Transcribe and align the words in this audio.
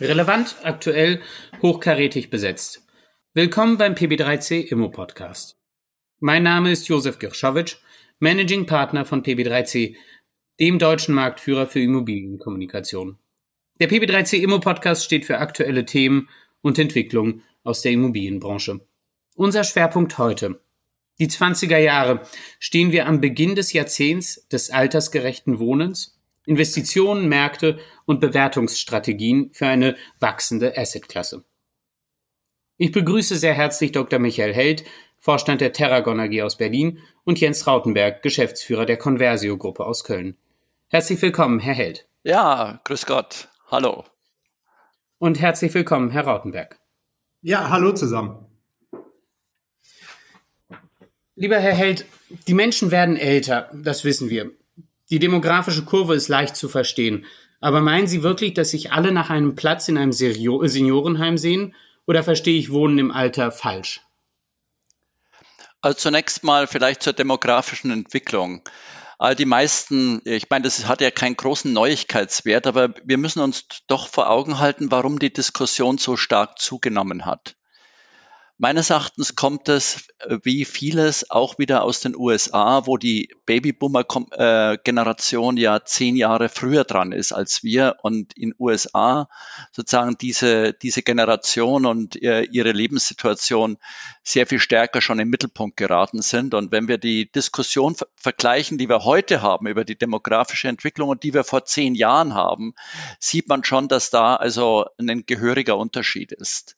Relevant, 0.00 0.54
aktuell, 0.62 1.20
hochkarätig 1.60 2.30
besetzt. 2.30 2.86
Willkommen 3.34 3.78
beim 3.78 3.94
PB3C 3.94 4.60
Immo 4.70 4.90
Podcast. 4.90 5.56
Mein 6.20 6.44
Name 6.44 6.70
ist 6.70 6.86
Josef 6.86 7.18
Girschowitsch, 7.18 7.78
Managing 8.20 8.66
Partner 8.66 9.04
von 9.04 9.24
PB3C, 9.24 9.96
dem 10.60 10.78
deutschen 10.78 11.16
Marktführer 11.16 11.66
für 11.66 11.80
Immobilienkommunikation. 11.80 13.18
Der 13.80 13.90
PB3C 13.90 14.36
Immo 14.36 14.60
Podcast 14.60 15.04
steht 15.04 15.24
für 15.24 15.38
aktuelle 15.38 15.84
Themen 15.84 16.28
und 16.60 16.78
Entwicklungen 16.78 17.42
aus 17.64 17.82
der 17.82 17.90
Immobilienbranche. 17.90 18.80
Unser 19.34 19.64
Schwerpunkt 19.64 20.16
heute. 20.16 20.60
Die 21.18 21.28
20er 21.28 21.78
Jahre 21.78 22.22
stehen 22.60 22.92
wir 22.92 23.06
am 23.06 23.20
Beginn 23.20 23.56
des 23.56 23.72
Jahrzehnts 23.72 24.46
des 24.46 24.70
altersgerechten 24.70 25.58
Wohnens 25.58 26.17
Investitionen, 26.48 27.28
Märkte 27.28 27.78
und 28.06 28.20
Bewertungsstrategien 28.20 29.50
für 29.52 29.66
eine 29.66 29.96
wachsende 30.18 30.78
Assetklasse. 30.78 31.44
Ich 32.78 32.90
begrüße 32.90 33.36
sehr 33.36 33.52
herzlich 33.52 33.92
Dr. 33.92 34.18
Michael 34.18 34.54
Held, 34.54 34.84
Vorstand 35.18 35.60
der 35.60 35.74
Terragon 35.74 36.20
AG 36.20 36.42
aus 36.42 36.56
Berlin 36.56 37.00
und 37.24 37.38
Jens 37.38 37.66
Rautenberg, 37.66 38.22
Geschäftsführer 38.22 38.86
der 38.86 38.96
Conversio 38.96 39.58
Gruppe 39.58 39.84
aus 39.84 40.04
Köln. 40.04 40.38
Herzlich 40.86 41.20
willkommen, 41.20 41.58
Herr 41.58 41.74
Held. 41.74 42.08
Ja, 42.22 42.80
grüß 42.84 43.04
Gott. 43.04 43.48
Hallo. 43.70 44.04
Und 45.18 45.40
herzlich 45.40 45.74
willkommen, 45.74 46.10
Herr 46.10 46.24
Rautenberg. 46.24 46.78
Ja, 47.42 47.68
hallo 47.68 47.92
zusammen. 47.92 48.46
Lieber 51.34 51.58
Herr 51.58 51.74
Held, 51.74 52.06
die 52.46 52.54
Menschen 52.54 52.90
werden 52.90 53.18
älter, 53.18 53.70
das 53.74 54.04
wissen 54.04 54.30
wir. 54.30 54.50
Die 55.10 55.18
demografische 55.18 55.84
Kurve 55.84 56.14
ist 56.14 56.28
leicht 56.28 56.56
zu 56.56 56.68
verstehen. 56.68 57.24
Aber 57.60 57.80
meinen 57.80 58.06
Sie 58.06 58.22
wirklich, 58.22 58.54
dass 58.54 58.70
sich 58.70 58.92
alle 58.92 59.10
nach 59.10 59.30
einem 59.30 59.54
Platz 59.56 59.88
in 59.88 59.98
einem 59.98 60.12
Seniorenheim 60.12 61.38
sehen? 61.38 61.74
Oder 62.06 62.22
verstehe 62.22 62.58
ich 62.58 62.70
Wohnen 62.70 62.98
im 62.98 63.10
Alter 63.10 63.50
falsch? 63.50 64.00
Also 65.80 65.98
zunächst 65.98 66.44
mal 66.44 66.66
vielleicht 66.66 67.02
zur 67.02 67.12
demografischen 67.12 67.90
Entwicklung. 67.90 68.62
All 69.18 69.34
die 69.34 69.46
meisten, 69.46 70.22
ich 70.24 70.48
meine, 70.48 70.62
das 70.62 70.86
hat 70.86 71.00
ja 71.00 71.10
keinen 71.10 71.36
großen 71.36 71.72
Neuigkeitswert, 71.72 72.66
aber 72.66 72.94
wir 73.04 73.18
müssen 73.18 73.40
uns 73.40 73.64
doch 73.88 74.08
vor 74.08 74.30
Augen 74.30 74.58
halten, 74.58 74.92
warum 74.92 75.18
die 75.18 75.32
Diskussion 75.32 75.98
so 75.98 76.16
stark 76.16 76.58
zugenommen 76.58 77.26
hat. 77.26 77.57
Meines 78.60 78.90
Erachtens 78.90 79.36
kommt 79.36 79.68
es 79.68 80.08
äh, 80.18 80.38
wie 80.42 80.64
vieles 80.64 81.30
auch 81.30 81.58
wieder 81.58 81.84
aus 81.84 82.00
den 82.00 82.16
USA, 82.16 82.86
wo 82.86 82.96
die 82.96 83.32
Babyboomer-Generation 83.46 85.56
ja 85.56 85.84
zehn 85.84 86.16
Jahre 86.16 86.48
früher 86.48 86.82
dran 86.82 87.12
ist 87.12 87.30
als 87.30 87.62
wir 87.62 87.98
und 88.02 88.36
in 88.36 88.56
USA 88.58 89.28
sozusagen 89.70 90.18
diese, 90.18 90.72
diese 90.72 91.02
Generation 91.02 91.86
und 91.86 92.20
äh, 92.20 92.42
ihre 92.42 92.72
Lebenssituation 92.72 93.78
sehr 94.24 94.48
viel 94.48 94.58
stärker 94.58 95.02
schon 95.02 95.20
im 95.20 95.30
Mittelpunkt 95.30 95.76
geraten 95.76 96.20
sind. 96.20 96.52
Und 96.52 96.72
wenn 96.72 96.88
wir 96.88 96.98
die 96.98 97.30
Diskussion 97.30 97.94
vergleichen, 98.16 98.76
die 98.76 98.88
wir 98.88 99.04
heute 99.04 99.40
haben 99.40 99.68
über 99.68 99.84
die 99.84 99.96
demografische 99.96 100.66
Entwicklung 100.66 101.10
und 101.10 101.22
die 101.22 101.32
wir 101.32 101.44
vor 101.44 101.64
zehn 101.64 101.94
Jahren 101.94 102.34
haben, 102.34 102.74
sieht 103.20 103.48
man 103.48 103.62
schon, 103.62 103.86
dass 103.86 104.10
da 104.10 104.34
also 104.34 104.86
ein 104.98 105.26
gehöriger 105.26 105.76
Unterschied 105.76 106.32
ist. 106.32 106.77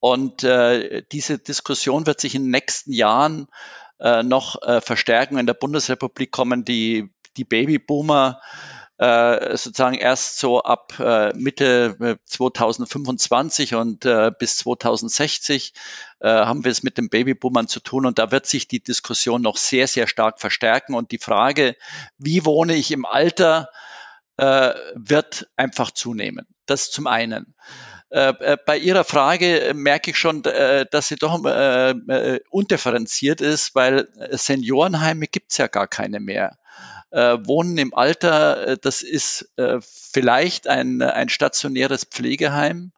Und 0.00 0.44
äh, 0.44 1.02
diese 1.10 1.38
Diskussion 1.38 2.06
wird 2.06 2.20
sich 2.20 2.34
in 2.34 2.44
den 2.44 2.50
nächsten 2.50 2.92
Jahren 2.92 3.48
äh, 4.00 4.22
noch 4.22 4.62
äh, 4.62 4.80
verstärken. 4.80 5.38
In 5.38 5.46
der 5.46 5.54
Bundesrepublik 5.54 6.30
kommen 6.30 6.64
die, 6.64 7.10
die 7.36 7.44
Babyboomer 7.44 8.40
äh, 8.98 9.56
sozusagen 9.56 9.94
erst 9.94 10.38
so 10.38 10.62
ab 10.62 10.98
äh, 10.98 11.32
Mitte 11.34 12.18
2025 12.24 13.72
äh, 13.72 13.74
und 13.76 14.00
bis 14.38 14.56
2060 14.58 15.72
äh, 16.18 16.28
haben 16.28 16.64
wir 16.64 16.72
es 16.72 16.82
mit 16.82 16.98
den 16.98 17.08
Babyboomern 17.08 17.68
zu 17.68 17.78
tun 17.78 18.06
und 18.06 18.18
da 18.18 18.32
wird 18.32 18.46
sich 18.46 18.66
die 18.66 18.82
Diskussion 18.82 19.40
noch 19.40 19.56
sehr, 19.56 19.86
sehr 19.86 20.08
stark 20.08 20.40
verstärken 20.40 20.94
und 20.94 21.12
die 21.12 21.18
Frage, 21.18 21.76
wie 22.18 22.44
wohne 22.44 22.74
ich 22.74 22.90
im 22.90 23.04
Alter, 23.04 23.70
wird 24.94 25.48
einfach 25.56 25.90
zunehmen. 25.90 26.46
Das 26.66 26.92
zum 26.92 27.08
einen. 27.08 27.56
Äh, 28.10 28.30
äh, 28.40 28.56
bei 28.64 28.78
Ihrer 28.78 29.04
Frage 29.04 29.60
äh, 29.60 29.74
merke 29.74 30.12
ich 30.12 30.16
schon, 30.16 30.42
dass 30.42 31.08
sie 31.08 31.16
doch 31.16 31.38
undifferenziert 32.50 33.40
ist, 33.40 33.74
weil 33.74 34.08
Seniorenheime 34.30 35.26
gibt 35.26 35.52
es 35.52 35.58
ja 35.58 35.66
gar 35.66 35.86
keine 35.86 36.20
mehr. 36.20 36.58
Wohnen 37.10 37.78
im 37.78 37.94
Alter, 37.94 38.76
das 38.76 39.00
ist 39.00 39.50
vielleicht 39.80 40.68
ein, 40.68 41.00
ein 41.00 41.30
stationäres 41.30 42.04
Pflegeheim, 42.04 42.92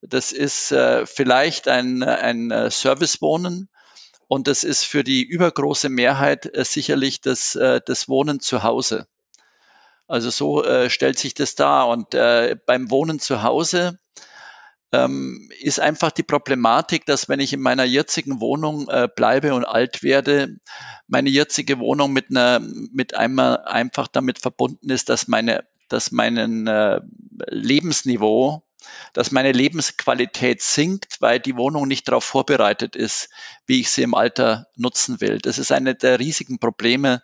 das 0.00 0.32
ist 0.32 0.74
vielleicht 1.04 1.68
ein, 1.68 2.02
ein 2.02 2.70
Servicewohnen 2.70 3.68
und 4.28 4.48
das 4.48 4.64
ist 4.64 4.84
für 4.84 5.04
die 5.04 5.22
übergroße 5.22 5.90
Mehrheit 5.90 6.50
sicherlich 6.54 7.20
das, 7.20 7.52
das 7.52 8.08
Wohnen 8.08 8.40
zu 8.40 8.62
Hause. 8.62 9.06
Also 10.06 10.30
so 10.30 10.64
äh, 10.64 10.90
stellt 10.90 11.18
sich 11.18 11.34
das 11.34 11.54
dar. 11.54 11.88
Und 11.88 12.14
äh, 12.14 12.56
beim 12.66 12.90
Wohnen 12.90 13.20
zu 13.20 13.42
Hause 13.42 13.98
ähm, 14.94 15.50
ist 15.60 15.80
einfach 15.80 16.10
die 16.10 16.22
Problematik, 16.22 17.04
dass 17.06 17.28
wenn 17.28 17.40
ich 17.40 17.52
in 17.52 17.60
meiner 17.60 17.84
jetzigen 17.84 18.40
Wohnung 18.40 18.88
äh, 18.88 19.08
bleibe 19.14 19.54
und 19.54 19.64
alt 19.64 20.02
werde, 20.02 20.56
meine 21.08 21.30
jetzige 21.30 21.78
Wohnung 21.78 22.12
mit 22.12 22.30
einer, 22.30 22.60
mit 22.60 23.14
einmal 23.14 23.64
einfach 23.64 24.08
damit 24.08 24.38
verbunden 24.38 24.90
ist, 24.90 25.08
dass 25.08 25.28
meine, 25.28 25.64
dass 25.88 26.12
meinen 26.12 26.66
äh, 26.66 27.00
Lebensniveau, 27.48 28.62
dass 29.12 29.32
meine 29.32 29.52
Lebensqualität 29.52 30.62
sinkt, 30.62 31.20
weil 31.20 31.40
die 31.40 31.56
Wohnung 31.56 31.88
nicht 31.88 32.06
darauf 32.08 32.24
vorbereitet 32.24 32.96
ist, 32.96 33.30
wie 33.66 33.80
ich 33.80 33.90
sie 33.90 34.02
im 34.02 34.14
Alter 34.14 34.68
nutzen 34.76 35.20
will. 35.20 35.38
Das 35.38 35.58
ist 35.58 35.72
eine 35.72 35.94
der 35.94 36.20
riesigen 36.20 36.58
Probleme, 36.58 37.22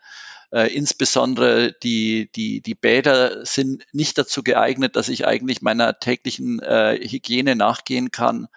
äh, 0.52 0.66
insbesondere 0.74 1.72
die, 1.82 2.30
die, 2.34 2.60
die 2.60 2.74
Bäder 2.74 3.44
sind 3.44 3.84
nicht 3.92 4.18
dazu 4.18 4.42
geeignet, 4.42 4.96
dass 4.96 5.08
ich 5.08 5.26
eigentlich 5.26 5.62
meiner 5.62 5.98
täglichen 5.98 6.60
äh, 6.60 6.98
Hygiene 7.00 7.56
nachgehen 7.56 8.10
kann. 8.10 8.48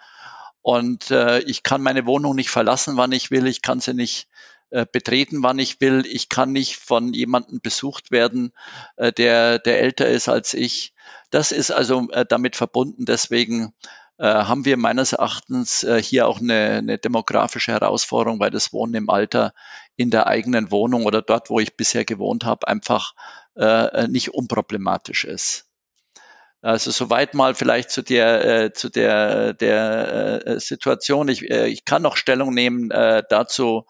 Und 0.61 1.11
äh, 1.11 1.39
ich 1.41 1.63
kann 1.63 1.81
meine 1.81 2.05
Wohnung 2.05 2.35
nicht 2.35 2.49
verlassen, 2.49 2.97
wann 2.97 3.11
ich 3.11 3.31
will. 3.31 3.47
Ich 3.47 3.61
kann 3.61 3.79
sie 3.79 3.93
nicht 3.93 4.27
äh, 4.73 4.87
betreten, 4.91 5.43
wann 5.43 5.59
ich 5.59 5.81
will. 5.81 6.03
Ich 6.07 6.29
kann 6.29 6.51
nicht 6.51 6.77
von 6.77 7.13
jemandem 7.13 7.61
besucht 7.61 8.09
werden, 8.09 8.53
äh, 8.95 9.11
der, 9.11 9.59
der 9.59 9.79
älter 9.81 10.07
ist 10.07 10.29
als 10.29 10.55
ich. 10.55 10.95
Das 11.29 11.51
ist 11.51 11.69
also 11.69 12.09
äh, 12.09 12.25
damit 12.27 12.55
verbunden. 12.55 13.05
Deswegen 13.05 13.73
haben 14.19 14.63
wir 14.63 14.77
meines 14.77 15.13
Erachtens 15.13 15.85
hier 16.01 16.27
auch 16.27 16.39
eine, 16.39 16.77
eine 16.77 16.97
demografische 16.99 17.71
Herausforderung, 17.71 18.39
weil 18.39 18.51
das 18.51 18.71
Wohnen 18.71 18.93
im 18.93 19.09
Alter 19.09 19.55
in 19.95 20.09
der 20.09 20.27
eigenen 20.27 20.71
Wohnung 20.71 21.05
oder 21.05 21.21
dort, 21.21 21.49
wo 21.49 21.59
ich 21.59 21.75
bisher 21.75 22.05
gewohnt 22.05 22.45
habe, 22.45 22.67
einfach 22.67 23.13
äh, 23.55 24.07
nicht 24.07 24.33
unproblematisch 24.33 25.25
ist. 25.25 25.69
Also 26.61 26.91
soweit 26.91 27.33
mal 27.33 27.55
vielleicht 27.55 27.91
zu 27.91 28.01
der 28.01 28.63
äh, 28.63 28.73
zu 28.73 28.89
der 28.89 29.53
der 29.53 30.47
äh, 30.47 30.59
Situation. 30.59 31.27
Ich, 31.27 31.49
äh, 31.51 31.67
ich 31.67 31.83
kann 31.83 32.01
noch 32.01 32.15
Stellung 32.15 32.53
nehmen 32.53 32.89
äh, 32.89 33.21
dazu, 33.29 33.85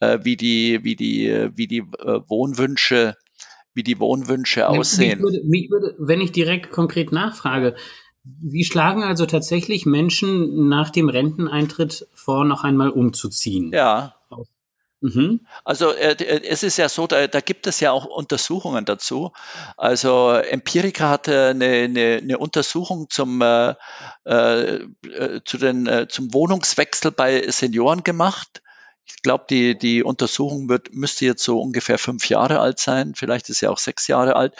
äh, 0.00 0.18
wie 0.22 0.36
die 0.36 0.82
wie 0.82 0.96
die 0.96 1.50
wie 1.54 1.68
die 1.68 1.78
äh, 1.78 2.20
Wohnwünsche 2.26 3.16
wie 3.74 3.84
die 3.84 4.00
Wohnwünsche 4.00 4.68
aussehen. 4.68 5.20
Mich 5.20 5.32
würde, 5.32 5.40
mich 5.44 5.70
würde, 5.70 5.94
wenn 5.98 6.20
ich 6.20 6.32
direkt 6.32 6.70
konkret 6.70 7.12
nachfrage, 7.12 7.76
Sie 8.42 8.64
schlagen 8.64 9.04
also 9.04 9.24
tatsächlich 9.26 9.86
Menschen 9.86 10.68
nach 10.68 10.90
dem 10.90 11.08
Renteneintritt 11.08 12.08
vor, 12.12 12.44
noch 12.44 12.64
einmal 12.64 12.90
umzuziehen. 12.90 13.70
Ja. 13.72 14.15
Mhm. 15.00 15.46
Also 15.64 15.92
äh, 15.92 16.12
äh, 16.12 16.42
es 16.48 16.62
ist 16.62 16.78
ja 16.78 16.88
so, 16.88 17.06
da, 17.06 17.26
da, 17.26 17.40
gibt 17.40 17.66
es 17.66 17.80
ja 17.80 17.92
auch 17.92 18.06
Untersuchungen 18.06 18.84
dazu. 18.84 19.32
Also 19.76 20.30
Empirica 20.32 21.10
hatte 21.10 21.48
eine, 21.48 21.66
eine, 21.66 22.20
eine 22.22 22.38
Untersuchung 22.38 23.10
zum, 23.10 23.42
äh, 23.42 23.74
äh, 24.24 24.80
zu 25.44 25.58
den, 25.58 25.86
äh, 25.86 26.08
zum 26.08 26.32
Wohnungswechsel 26.32 27.12
bei 27.12 27.50
Senioren 27.50 28.04
gemacht 28.04 28.62
ich 29.06 29.22
glaube, 29.22 29.44
die, 29.48 29.78
die 29.78 30.02
Untersuchung 30.02 30.68
wird, 30.68 30.92
müsste 30.92 31.26
jetzt 31.26 31.42
so 31.42 31.60
ungefähr 31.60 31.98
fünf 31.98 32.28
Jahre 32.28 32.60
alt 32.60 32.80
sein, 32.80 33.14
vielleicht 33.14 33.48
ist 33.48 33.60
sie 33.60 33.68
auch 33.68 33.78
sechs 33.78 34.08
Jahre 34.08 34.34
alt, 34.34 34.54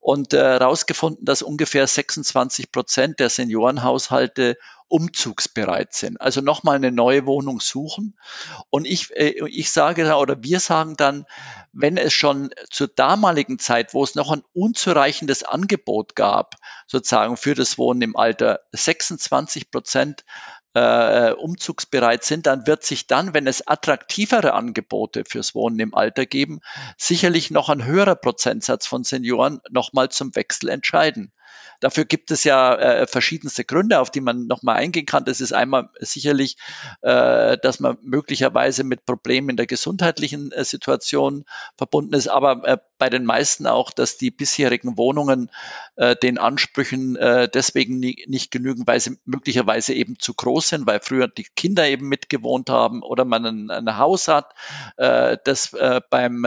und 0.00 0.32
herausgefunden, 0.32 1.22
äh, 1.22 1.26
dass 1.26 1.42
ungefähr 1.42 1.86
26 1.86 2.70
Prozent 2.70 3.18
der 3.20 3.28
Seniorenhaushalte 3.28 4.56
umzugsbereit 4.88 5.92
sind. 5.92 6.20
Also 6.20 6.40
nochmal 6.40 6.76
eine 6.76 6.90
neue 6.90 7.26
Wohnung 7.26 7.60
suchen. 7.60 8.18
Und 8.70 8.86
ich, 8.86 9.14
äh, 9.14 9.46
ich 9.46 9.70
sage 9.70 10.04
da, 10.04 10.16
oder 10.16 10.42
wir 10.42 10.60
sagen 10.60 10.96
dann, 10.96 11.26
wenn 11.72 11.98
es 11.98 12.14
schon 12.14 12.50
zur 12.70 12.88
damaligen 12.88 13.58
Zeit, 13.58 13.92
wo 13.92 14.02
es 14.02 14.14
noch 14.14 14.32
ein 14.32 14.42
unzureichendes 14.54 15.42
Angebot 15.42 16.16
gab, 16.16 16.56
sozusagen 16.86 17.36
für 17.36 17.54
das 17.54 17.76
Wohnen 17.76 18.00
im 18.00 18.16
Alter, 18.16 18.60
26 18.72 19.70
Prozent 19.70 20.24
äh, 20.74 21.32
umzugsbereit 21.32 22.24
sind, 22.24 22.46
dann 22.46 22.66
wird 22.66 22.84
sich 22.84 23.06
dann, 23.06 23.34
wenn 23.34 23.46
es 23.46 23.66
attraktivere 23.66 24.52
Angebote 24.52 25.24
fürs 25.24 25.54
Wohnen 25.54 25.78
im 25.80 25.94
Alter 25.94 26.26
geben, 26.26 26.60
sicherlich 26.96 27.50
noch 27.50 27.68
ein 27.68 27.84
höherer 27.84 28.16
Prozentsatz 28.16 28.86
von 28.86 29.04
Senioren 29.04 29.60
nochmal 29.70 30.10
zum 30.10 30.34
Wechsel 30.34 30.68
entscheiden. 30.68 31.32
Dafür 31.80 32.04
gibt 32.04 32.30
es 32.30 32.44
ja 32.44 32.74
äh, 32.74 33.06
verschiedenste 33.06 33.64
Gründe, 33.64 34.00
auf 34.00 34.10
die 34.10 34.20
man 34.20 34.46
nochmal 34.46 34.76
eingehen 34.76 35.06
kann. 35.06 35.24
Das 35.24 35.40
ist 35.40 35.52
einmal 35.52 35.90
sicherlich, 36.00 36.56
äh, 37.02 37.56
dass 37.58 37.80
man 37.80 37.98
möglicherweise 38.02 38.84
mit 38.84 39.06
Problemen 39.06 39.50
in 39.50 39.56
der 39.56 39.66
gesundheitlichen 39.66 40.50
äh, 40.52 40.64
Situation 40.64 41.44
verbunden 41.76 42.14
ist, 42.14 42.28
aber 42.28 42.66
äh, 42.66 42.78
bei 42.98 43.10
den 43.10 43.24
meisten 43.24 43.66
auch, 43.66 43.92
dass 43.92 44.16
die 44.16 44.30
bisherigen 44.30 44.96
Wohnungen 44.96 45.50
äh, 45.96 46.16
den 46.16 46.38
Ansprüchen 46.38 47.14
äh, 47.16 47.48
deswegen 47.48 48.00
nie, 48.00 48.24
nicht 48.26 48.50
genügen, 48.50 48.86
weil 48.86 48.98
sie 48.98 49.18
möglicherweise 49.24 49.94
eben 49.94 50.18
zu 50.18 50.34
groß 50.34 50.68
sind, 50.68 50.86
weil 50.86 51.00
früher 51.00 51.28
die 51.28 51.46
Kinder 51.54 51.86
eben 51.88 52.08
mitgewohnt 52.08 52.70
haben 52.70 53.02
oder 53.02 53.24
man 53.24 53.46
ein, 53.46 53.70
ein 53.70 53.98
Haus 53.98 54.28
hat, 54.28 54.52
das 54.96 55.74
beim 56.10 56.44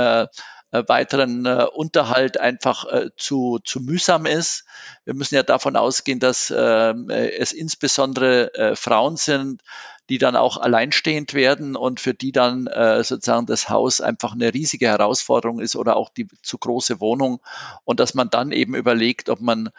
äh, 0.72 0.84
weiteren 0.88 1.46
äh, 1.46 1.66
Unterhalt 1.74 2.40
einfach 2.40 2.86
äh, 2.86 3.10
zu, 3.18 3.60
zu 3.64 3.80
mühsam 3.82 4.26
ist. 4.26 4.66
Wir 5.06 5.14
müssen 5.14 5.36
ja 5.36 5.44
davon 5.44 5.76
ausgehen, 5.76 6.20
dass 6.20 6.54
ähm, 6.56 7.10
äh, 7.10 7.30
es 7.32 7.52
insbesondere 7.52 8.54
äh, 8.56 8.76
Frauen 8.76 9.18
sind, 9.18 9.62
die 10.10 10.18
dann 10.18 10.36
auch 10.36 10.58
alleinstehend 10.58 11.34
werden 11.34 11.76
und 11.78 12.00
für 12.02 12.14
die 12.14 12.34
dann 12.34 12.68
äh, 12.68 13.04
sozusagen 13.04 13.46
das 13.46 13.70
Haus 13.70 14.02
einfach 14.02 14.34
eine 14.34 14.54
riesige 14.54 14.88
Herausforderung 14.88 15.60
ist 15.62 15.76
oder 15.76 15.96
auch 15.96 16.10
die 16.10 16.28
zu 16.42 16.58
große 16.58 17.00
Wohnung 17.00 17.40
und 17.86 18.00
dass 18.00 18.14
man 18.14 18.30
dann 18.30 18.52
eben 18.52 18.76
überlegt, 18.76 19.30
ob 19.30 19.40
man 19.40 19.70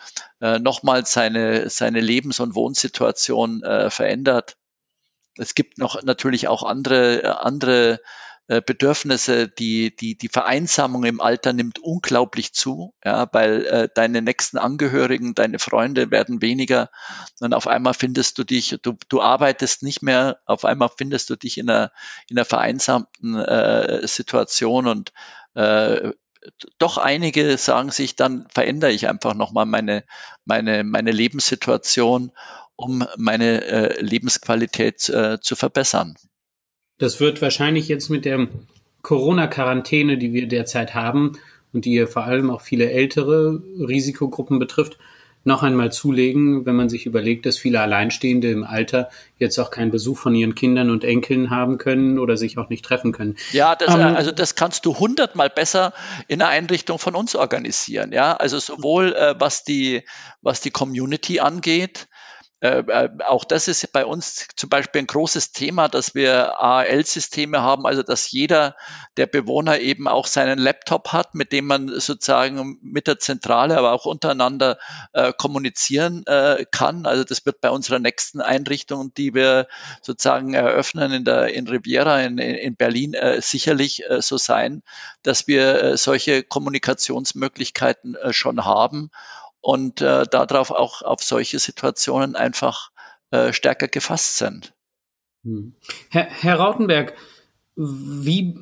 äh, 0.40 0.58
nochmal 0.58 1.04
seine, 1.04 1.68
seine 1.68 2.00
Lebens- 2.00 2.40
und 2.40 2.54
Wohnsituation 2.54 3.62
äh, 3.62 3.90
verändert. 3.90 4.56
Es 5.36 5.54
gibt 5.54 5.78
noch 5.78 6.02
natürlich 6.02 6.48
auch 6.48 6.62
andere, 6.62 7.22
äh, 7.22 7.26
andere 7.26 8.00
Bedürfnisse, 8.48 9.48
die, 9.48 9.94
die, 9.94 10.16
die 10.18 10.28
Vereinsamung 10.28 11.04
im 11.04 11.20
Alter 11.20 11.52
nimmt 11.52 11.78
unglaublich 11.78 12.52
zu, 12.52 12.92
ja, 13.04 13.28
weil 13.32 13.64
äh, 13.66 13.88
deine 13.94 14.20
nächsten 14.20 14.58
Angehörigen, 14.58 15.34
deine 15.34 15.58
Freunde 15.58 16.10
werden 16.10 16.42
weniger 16.42 16.90
und 17.40 17.54
auf 17.54 17.66
einmal 17.66 17.94
findest 17.94 18.38
du 18.38 18.44
dich, 18.44 18.78
du, 18.82 18.96
du 19.08 19.22
arbeitest 19.22 19.82
nicht 19.82 20.02
mehr, 20.02 20.38
auf 20.44 20.64
einmal 20.64 20.90
findest 20.96 21.30
du 21.30 21.36
dich 21.36 21.56
in 21.56 21.70
einer, 21.70 21.92
in 22.28 22.36
einer 22.36 22.44
vereinsamten 22.44 23.36
äh, 23.36 24.06
Situation 24.06 24.86
und 24.86 25.12
äh, 25.54 26.10
doch 26.78 26.98
einige 26.98 27.56
sagen 27.58 27.90
sich, 27.90 28.16
dann 28.16 28.46
verändere 28.52 28.92
ich 28.92 29.08
einfach 29.08 29.34
nochmal 29.34 29.66
meine, 29.66 30.04
meine, 30.44 30.84
meine 30.84 31.12
Lebenssituation, 31.12 32.32
um 32.76 33.06
meine 33.16 33.64
äh, 33.64 34.02
Lebensqualität 34.02 35.08
äh, 35.08 35.40
zu 35.40 35.54
verbessern. 35.56 36.16
Das 36.98 37.20
wird 37.20 37.42
wahrscheinlich 37.42 37.88
jetzt 37.88 38.08
mit 38.10 38.24
der 38.24 38.48
Corona-Quarantäne, 39.02 40.18
die 40.18 40.32
wir 40.32 40.46
derzeit 40.46 40.94
haben 40.94 41.38
und 41.72 41.84
die 41.84 42.06
vor 42.06 42.24
allem 42.24 42.50
auch 42.50 42.60
viele 42.60 42.90
ältere 42.90 43.62
Risikogruppen 43.78 44.58
betrifft, 44.58 44.98
noch 45.44 45.62
einmal 45.62 45.90
zulegen, 45.90 46.66
wenn 46.66 46.76
man 46.76 46.88
sich 46.88 47.06
überlegt, 47.06 47.46
dass 47.46 47.58
viele 47.58 47.80
Alleinstehende 47.80 48.50
im 48.50 48.64
Alter 48.64 49.10
jetzt 49.38 49.58
auch 49.58 49.70
keinen 49.70 49.90
Besuch 49.90 50.18
von 50.18 50.34
ihren 50.34 50.54
Kindern 50.54 50.90
und 50.90 51.02
Enkeln 51.02 51.50
haben 51.50 51.78
können 51.78 52.18
oder 52.18 52.36
sich 52.36 52.58
auch 52.58 52.68
nicht 52.68 52.84
treffen 52.84 53.12
können. 53.12 53.36
Ja, 53.50 53.74
das, 53.74 53.92
ähm, 53.92 54.00
also 54.00 54.30
das 54.30 54.54
kannst 54.54 54.86
du 54.86 54.98
hundertmal 54.98 55.50
besser 55.50 55.94
in 56.28 56.40
einer 56.40 56.50
Einrichtung 56.50 56.98
von 56.98 57.16
uns 57.16 57.34
organisieren. 57.34 58.12
Ja, 58.12 58.36
also 58.36 58.58
sowohl 58.58 59.14
äh, 59.14 59.34
was 59.38 59.64
die 59.64 60.02
was 60.42 60.60
die 60.60 60.70
Community 60.70 61.40
angeht, 61.40 62.06
äh, 62.62 62.84
äh, 62.86 63.08
auch 63.26 63.44
das 63.44 63.66
ist 63.66 63.90
bei 63.92 64.06
uns 64.06 64.46
zum 64.54 64.70
Beispiel 64.70 65.00
ein 65.00 65.08
großes 65.08 65.50
Thema, 65.50 65.88
dass 65.88 66.14
wir 66.14 66.62
AL-Systeme 66.62 67.60
haben, 67.60 67.86
also 67.86 68.04
dass 68.04 68.30
jeder 68.30 68.76
der 69.16 69.26
Bewohner 69.26 69.80
eben 69.80 70.06
auch 70.06 70.28
seinen 70.28 70.60
Laptop 70.60 71.08
hat, 71.08 71.34
mit 71.34 71.50
dem 71.50 71.66
man 71.66 71.88
sozusagen 71.88 72.78
mit 72.80 73.08
der 73.08 73.18
Zentrale, 73.18 73.76
aber 73.76 73.90
auch 73.90 74.06
untereinander 74.06 74.78
äh, 75.12 75.32
kommunizieren 75.32 76.24
äh, 76.26 76.64
kann. 76.70 77.04
Also 77.04 77.24
das 77.24 77.44
wird 77.44 77.60
bei 77.60 77.70
unserer 77.70 77.98
nächsten 77.98 78.40
Einrichtung, 78.40 79.12
die 79.12 79.34
wir 79.34 79.66
sozusagen 80.00 80.54
eröffnen 80.54 81.10
in 81.10 81.24
der 81.24 81.52
in 81.52 81.66
Riviera 81.66 82.20
in, 82.20 82.38
in 82.38 82.76
Berlin, 82.76 83.14
äh, 83.14 83.42
sicherlich 83.42 84.04
so 84.20 84.38
sein, 84.38 84.84
dass 85.24 85.48
wir 85.48 85.96
solche 85.96 86.44
Kommunikationsmöglichkeiten 86.44 88.16
schon 88.30 88.64
haben 88.64 89.10
und 89.62 90.02
äh, 90.02 90.24
darauf 90.26 90.70
auch 90.70 91.00
auf 91.00 91.22
solche 91.22 91.58
Situationen 91.58 92.36
einfach 92.36 92.90
äh, 93.30 93.52
stärker 93.54 93.88
gefasst 93.88 94.36
sind. 94.36 94.74
Hm. 95.44 95.74
Herr, 96.10 96.26
Herr 96.28 96.56
Rautenberg, 96.56 97.14
wie 97.76 98.54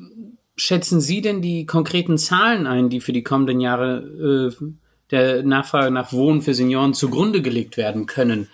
schätzen 0.55 1.01
Sie 1.01 1.21
denn 1.21 1.41
die 1.41 1.65
konkreten 1.65 2.17
Zahlen 2.17 2.67
ein, 2.67 2.89
die 2.89 3.01
für 3.01 3.13
die 3.13 3.23
kommenden 3.23 3.59
Jahre 3.59 4.51
äh, 4.59 4.65
der 5.09 5.43
Nachfrage 5.43 5.91
nach 5.91 6.13
Wohnen 6.13 6.41
für 6.41 6.53
Senioren 6.53 6.93
zugrunde 6.93 7.41
gelegt 7.41 7.77
werden 7.77 8.05
können? 8.05 8.47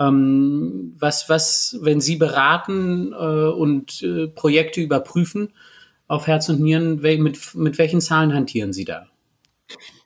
Ähm, 0.00 0.96
was, 0.98 1.28
was, 1.28 1.78
wenn 1.82 2.00
Sie 2.00 2.16
beraten 2.16 3.12
äh, 3.12 3.16
und 3.16 4.02
äh, 4.02 4.26
Projekte 4.26 4.80
überprüfen 4.80 5.52
auf 6.08 6.26
Herz 6.26 6.48
und 6.48 6.60
Nieren, 6.60 7.00
mit, 7.00 7.54
mit 7.54 7.78
welchen 7.78 8.00
Zahlen 8.00 8.34
hantieren 8.34 8.72
Sie 8.72 8.86
da? 8.86 9.06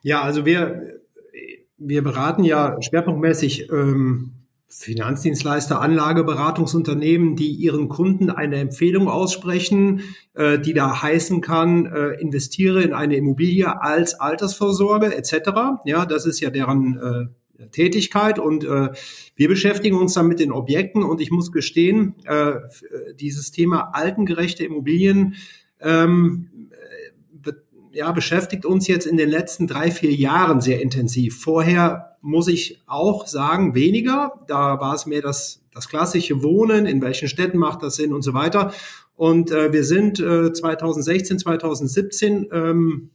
Ja, 0.03 0.21
also 0.21 0.45
wir 0.45 0.99
wir 1.77 2.03
beraten 2.03 2.43
ja 2.43 2.81
schwerpunktmäßig 2.81 3.69
ähm, 3.71 4.33
Finanzdienstleister, 4.67 5.79
Anlageberatungsunternehmen, 5.79 7.35
die 7.35 7.51
ihren 7.51 7.87
Kunden 7.87 8.29
eine 8.29 8.57
Empfehlung 8.57 9.07
aussprechen, 9.07 10.01
äh, 10.33 10.59
die 10.59 10.73
da 10.73 11.01
heißen 11.01 11.41
kann, 11.41 11.85
äh, 11.85 12.19
investiere 12.19 12.81
in 12.81 12.93
eine 12.93 13.15
Immobilie 13.15 13.81
als 13.81 14.19
Altersvorsorge 14.19 15.15
etc. 15.15 15.51
Ja, 15.85 16.05
das 16.05 16.25
ist 16.25 16.39
ja 16.39 16.49
deren 16.49 16.97
äh, 16.97 17.67
Tätigkeit 17.67 18.37
und 18.37 18.65
äh, 18.65 18.89
wir 19.35 19.47
beschäftigen 19.47 19.97
uns 19.97 20.13
dann 20.13 20.27
mit 20.27 20.39
den 20.39 20.51
Objekten 20.51 21.03
und 21.03 21.21
ich 21.21 21.31
muss 21.31 21.51
gestehen, 21.51 22.15
äh, 22.25 22.55
dieses 23.17 23.51
Thema 23.51 23.91
altengerechte 23.93 24.65
Immobilien 24.65 25.35
ähm, 25.79 26.69
ja, 27.95 28.11
beschäftigt 28.11 28.65
uns 28.65 28.87
jetzt 28.87 29.07
in 29.07 29.17
den 29.17 29.29
letzten 29.29 29.67
drei, 29.67 29.89
vier 29.89 30.13
Jahren 30.13 30.61
sehr 30.61 30.81
intensiv. 30.81 31.39
Vorher 31.41 32.17
muss 32.21 32.47
ich 32.47 32.83
auch 32.85 33.25
sagen, 33.25 33.73
weniger. 33.73 34.33
Da 34.47 34.79
war 34.79 34.93
es 34.93 35.05
mehr 35.05 35.21
das, 35.21 35.63
das 35.73 35.87
klassische 35.87 36.43
Wohnen, 36.43 36.85
in 36.85 37.01
welchen 37.01 37.27
Städten 37.27 37.57
macht 37.57 37.83
das 37.83 37.95
Sinn 37.95 38.13
und 38.13 38.21
so 38.21 38.33
weiter. 38.33 38.73
Und 39.15 39.51
äh, 39.51 39.71
wir 39.71 39.83
sind 39.83 40.19
äh, 40.19 40.51
2016, 40.51 41.39
2017 41.39 42.49
ähm, 42.51 43.11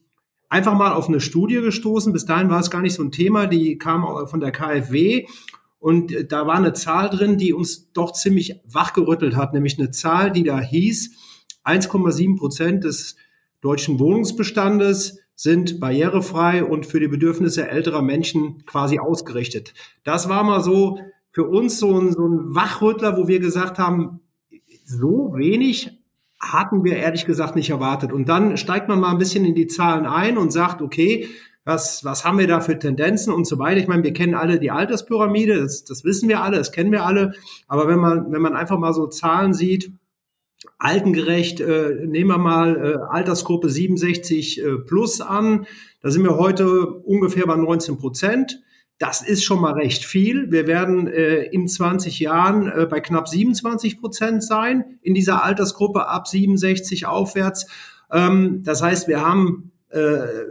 einfach 0.48 0.74
mal 0.74 0.92
auf 0.92 1.08
eine 1.08 1.20
Studie 1.20 1.60
gestoßen. 1.60 2.12
Bis 2.12 2.24
dahin 2.24 2.48
war 2.48 2.60
es 2.60 2.70
gar 2.70 2.80
nicht 2.80 2.94
so 2.94 3.02
ein 3.02 3.12
Thema. 3.12 3.46
Die 3.46 3.76
kam 3.76 4.26
von 4.26 4.40
der 4.40 4.52
KfW. 4.52 5.26
Und 5.78 6.12
äh, 6.12 6.24
da 6.24 6.46
war 6.46 6.56
eine 6.56 6.72
Zahl 6.72 7.10
drin, 7.10 7.36
die 7.36 7.52
uns 7.52 7.92
doch 7.92 8.12
ziemlich 8.12 8.60
wachgerüttelt 8.64 9.36
hat, 9.36 9.52
nämlich 9.52 9.78
eine 9.78 9.90
Zahl, 9.90 10.30
die 10.30 10.44
da 10.44 10.58
hieß, 10.58 11.10
1,7 11.64 12.38
Prozent 12.38 12.84
des 12.84 13.16
deutschen 13.60 13.98
Wohnungsbestandes 13.98 15.18
sind 15.34 15.80
barrierefrei 15.80 16.64
und 16.64 16.86
für 16.86 17.00
die 17.00 17.08
Bedürfnisse 17.08 17.68
älterer 17.68 18.02
Menschen 18.02 18.64
quasi 18.66 18.98
ausgerichtet. 18.98 19.72
Das 20.04 20.28
war 20.28 20.44
mal 20.44 20.62
so 20.62 20.98
für 21.32 21.44
uns 21.44 21.78
so 21.78 21.98
ein, 21.98 22.12
so 22.12 22.26
ein 22.26 22.54
Wachrüttler, 22.54 23.16
wo 23.16 23.28
wir 23.28 23.40
gesagt 23.40 23.78
haben, 23.78 24.20
so 24.84 25.32
wenig 25.36 25.98
hatten 26.40 26.84
wir 26.84 26.96
ehrlich 26.96 27.26
gesagt 27.26 27.54
nicht 27.54 27.70
erwartet. 27.70 28.12
Und 28.12 28.28
dann 28.28 28.56
steigt 28.56 28.88
man 28.88 29.00
mal 29.00 29.10
ein 29.10 29.18
bisschen 29.18 29.44
in 29.44 29.54
die 29.54 29.66
Zahlen 29.66 30.06
ein 30.06 30.38
und 30.38 30.52
sagt, 30.52 30.82
okay, 30.82 31.28
was, 31.64 32.04
was 32.04 32.24
haben 32.24 32.38
wir 32.38 32.46
da 32.46 32.60
für 32.60 32.78
Tendenzen 32.78 33.32
und 33.32 33.46
so 33.46 33.58
weiter. 33.58 33.80
Ich 33.80 33.86
meine, 33.86 34.02
wir 34.02 34.12
kennen 34.12 34.34
alle 34.34 34.58
die 34.58 34.70
Alterspyramide, 34.70 35.60
das, 35.60 35.84
das 35.84 36.04
wissen 36.04 36.28
wir 36.28 36.42
alle, 36.42 36.56
das 36.56 36.72
kennen 36.72 36.90
wir 36.90 37.04
alle. 37.04 37.32
Aber 37.68 37.86
wenn 37.86 37.98
man, 37.98 38.32
wenn 38.32 38.42
man 38.42 38.56
einfach 38.56 38.78
mal 38.78 38.94
so 38.94 39.06
Zahlen 39.06 39.52
sieht, 39.52 39.92
altengerecht, 40.80 41.60
äh, 41.60 42.06
nehmen 42.06 42.30
wir 42.30 42.38
mal 42.38 42.76
äh, 42.76 43.14
Altersgruppe 43.14 43.68
67 43.68 44.62
äh, 44.62 44.76
plus 44.78 45.20
an. 45.20 45.66
Da 46.02 46.10
sind 46.10 46.24
wir 46.24 46.38
heute 46.38 46.86
ungefähr 46.86 47.46
bei 47.46 47.56
19 47.56 47.98
Prozent. 47.98 48.60
Das 48.98 49.22
ist 49.22 49.44
schon 49.44 49.60
mal 49.60 49.74
recht 49.74 50.04
viel. 50.04 50.50
Wir 50.50 50.66
werden 50.66 51.06
äh, 51.06 51.42
in 51.44 51.68
20 51.68 52.18
Jahren 52.18 52.66
äh, 52.66 52.86
bei 52.86 53.00
knapp 53.00 53.28
27 53.28 54.00
Prozent 54.00 54.42
sein 54.42 54.98
in 55.02 55.14
dieser 55.14 55.44
Altersgruppe 55.44 56.08
ab 56.08 56.26
67 56.26 57.06
aufwärts. 57.06 57.66
Ähm, 58.10 58.62
das 58.64 58.82
heißt, 58.82 59.06
wir 59.06 59.20
haben 59.20 59.72
äh, 59.90 59.98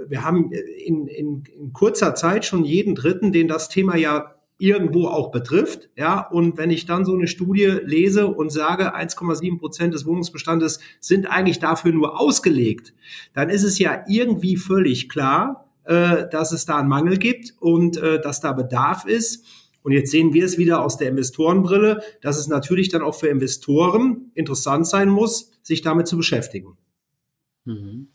wir 0.07 0.23
haben 0.23 0.51
in, 0.51 1.07
in, 1.07 1.43
in 1.43 1.73
kurzer 1.73 2.13
Zeit 2.13 2.45
schon 2.45 2.65
jeden 2.65 2.93
Dritten, 2.93 3.31
den 3.31 3.47
das 3.47 3.69
Thema 3.69 3.95
ja 3.95 4.35
irgendwo 4.59 5.07
auch 5.07 5.31
betrifft. 5.31 5.89
Ja, 5.95 6.27
und 6.27 6.57
wenn 6.57 6.69
ich 6.69 6.85
dann 6.85 7.05
so 7.05 7.15
eine 7.15 7.27
Studie 7.27 7.79
lese 7.83 8.27
und 8.27 8.51
sage, 8.51 8.95
1,7 8.95 9.57
Prozent 9.57 9.93
des 9.93 10.05
Wohnungsbestandes 10.05 10.79
sind 10.99 11.25
eigentlich 11.25 11.59
dafür 11.59 11.93
nur 11.93 12.19
ausgelegt, 12.19 12.93
dann 13.33 13.49
ist 13.49 13.63
es 13.63 13.79
ja 13.79 14.03
irgendwie 14.07 14.57
völlig 14.57 15.09
klar, 15.09 15.69
äh, 15.85 16.27
dass 16.29 16.51
es 16.51 16.65
da 16.65 16.77
einen 16.77 16.89
Mangel 16.89 17.17
gibt 17.17 17.55
und 17.59 17.97
äh, 17.97 18.21
dass 18.21 18.41
da 18.41 18.51
Bedarf 18.51 19.05
ist. 19.05 19.45
Und 19.81 19.93
jetzt 19.93 20.11
sehen 20.11 20.33
wir 20.33 20.43
es 20.43 20.57
wieder 20.57 20.83
aus 20.83 20.97
der 20.97 21.07
Investorenbrille, 21.07 22.03
dass 22.21 22.37
es 22.37 22.47
natürlich 22.47 22.89
dann 22.89 23.01
auch 23.01 23.15
für 23.15 23.29
Investoren 23.29 24.31
interessant 24.35 24.85
sein 24.85 25.07
muss, 25.07 25.51
sich 25.63 25.81
damit 25.81 26.05
zu 26.07 26.17
beschäftigen. 26.17 26.77
Mhm. 27.63 28.09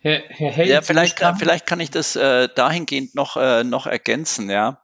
Herr, 0.00 0.20
Herr 0.28 0.50
Held, 0.50 0.68
ja, 0.68 0.82
vielleicht, 0.82 1.16
kann, 1.16 1.36
vielleicht 1.36 1.64
kann 1.64 1.80
ich 1.80 1.90
das 1.90 2.16
äh, 2.16 2.48
dahingehend 2.54 3.14
noch, 3.14 3.36
äh, 3.36 3.64
noch 3.64 3.86
ergänzen, 3.86 4.50
ja. 4.50 4.82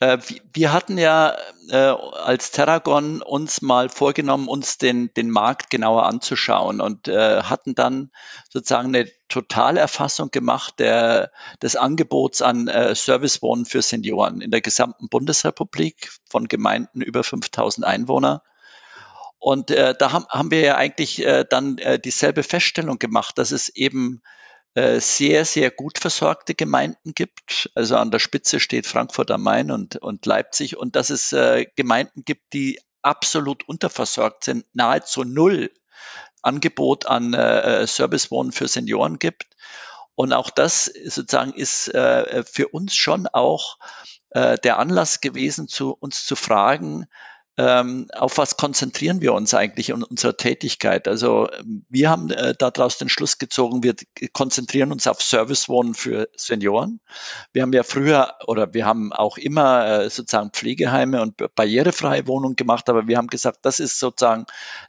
Äh, 0.00 0.18
wir 0.52 0.72
hatten 0.72 0.98
ja 0.98 1.36
äh, 1.70 1.76
als 1.76 2.50
Terragon 2.50 3.22
uns 3.22 3.62
mal 3.62 3.88
vorgenommen, 3.88 4.48
uns 4.48 4.78
den, 4.78 5.12
den 5.14 5.30
Markt 5.30 5.70
genauer 5.70 6.06
anzuschauen 6.06 6.80
und 6.80 7.08
äh, 7.08 7.42
hatten 7.42 7.74
dann 7.74 8.10
sozusagen 8.48 8.88
eine 8.88 9.08
Totalerfassung 9.28 10.30
gemacht 10.30 10.74
der, 10.78 11.30
des 11.62 11.76
Angebots 11.76 12.42
an 12.42 12.68
äh, 12.68 12.94
Servicewohnen 12.94 13.64
für 13.64 13.82
Senioren 13.82 14.40
in 14.40 14.50
der 14.50 14.60
gesamten 14.60 15.08
Bundesrepublik 15.08 16.10
von 16.28 16.48
Gemeinden 16.48 17.00
über 17.00 17.24
5000 17.24 17.86
Einwohner. 17.86 18.42
Und 19.38 19.70
äh, 19.70 19.94
da 19.98 20.12
haben, 20.12 20.26
haben 20.30 20.50
wir 20.50 20.60
ja 20.60 20.76
eigentlich 20.76 21.24
äh, 21.24 21.44
dann 21.48 21.78
äh, 21.78 21.98
dieselbe 21.98 22.42
Feststellung 22.42 22.98
gemacht, 22.98 23.36
dass 23.38 23.52
es 23.52 23.68
eben 23.68 24.22
sehr, 24.76 25.44
sehr 25.44 25.70
gut 25.70 25.98
versorgte 25.98 26.54
Gemeinden 26.54 27.14
gibt. 27.14 27.70
Also 27.76 27.96
an 27.96 28.10
der 28.10 28.18
Spitze 28.18 28.58
steht 28.58 28.86
Frankfurt 28.88 29.30
am 29.30 29.42
Main 29.42 29.70
und, 29.70 29.96
und 29.96 30.26
Leipzig 30.26 30.76
und 30.76 30.96
dass 30.96 31.10
es 31.10 31.32
äh, 31.32 31.66
Gemeinden 31.76 32.24
gibt, 32.24 32.52
die 32.52 32.80
absolut 33.02 33.68
unterversorgt 33.68 34.44
sind, 34.44 34.64
nahezu 34.72 35.22
null 35.24 35.70
Angebot 36.42 37.06
an 37.06 37.34
äh, 37.34 37.82
äh 37.82 37.86
Servicewohnen 37.86 38.52
für 38.52 38.68
Senioren 38.68 39.18
gibt. 39.18 39.46
Und 40.14 40.32
auch 40.32 40.50
das 40.50 40.84
sozusagen 40.84 41.52
ist 41.52 41.88
äh, 41.94 42.44
für 42.44 42.68
uns 42.68 42.94
schon 42.94 43.26
auch 43.26 43.78
äh, 44.30 44.58
der 44.58 44.78
Anlass 44.78 45.20
gewesen, 45.20 45.68
zu 45.68 45.96
uns 45.98 46.26
zu 46.26 46.36
fragen, 46.36 47.06
ähm, 47.56 48.08
auf 48.12 48.36
was 48.38 48.56
konzentrieren 48.56 49.20
wir 49.20 49.32
uns 49.32 49.54
eigentlich 49.54 49.90
in 49.90 50.02
unserer 50.02 50.36
Tätigkeit? 50.36 51.06
Also 51.06 51.48
ähm, 51.52 51.84
wir 51.88 52.10
haben 52.10 52.30
äh, 52.30 52.54
daraus 52.58 52.98
den 52.98 53.08
Schluss 53.08 53.38
gezogen, 53.38 53.84
wir 53.84 53.94
konzentrieren 54.32 54.90
uns 54.90 55.06
auf 55.06 55.22
Servicewohnen 55.22 55.94
für 55.94 56.28
Senioren. 56.36 57.00
Wir 57.52 57.62
haben 57.62 57.72
ja 57.72 57.84
früher 57.84 58.34
oder 58.46 58.74
wir 58.74 58.86
haben 58.86 59.12
auch 59.12 59.38
immer 59.38 59.86
äh, 59.86 60.10
sozusagen 60.10 60.50
Pflegeheime 60.50 61.22
und 61.22 61.36
barrierefreie 61.54 62.26
Wohnungen 62.26 62.56
gemacht, 62.56 62.88
aber 62.88 63.06
wir 63.06 63.18
haben 63.18 63.28
gesagt, 63.28 63.60
das 63.62 63.78
ist 63.78 64.00
sozusagen, 64.00 64.46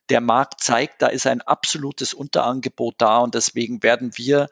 der 0.09 0.21
Markt 0.21 0.61
zeigt, 0.61 1.03
da 1.03 1.07
ist 1.07 1.27
ein 1.27 1.41
absolutes 1.41 2.15
Unterangebot 2.15 2.95
da 2.97 3.19
und 3.19 3.35
deswegen 3.35 3.83
werden 3.83 4.11
wir 4.15 4.49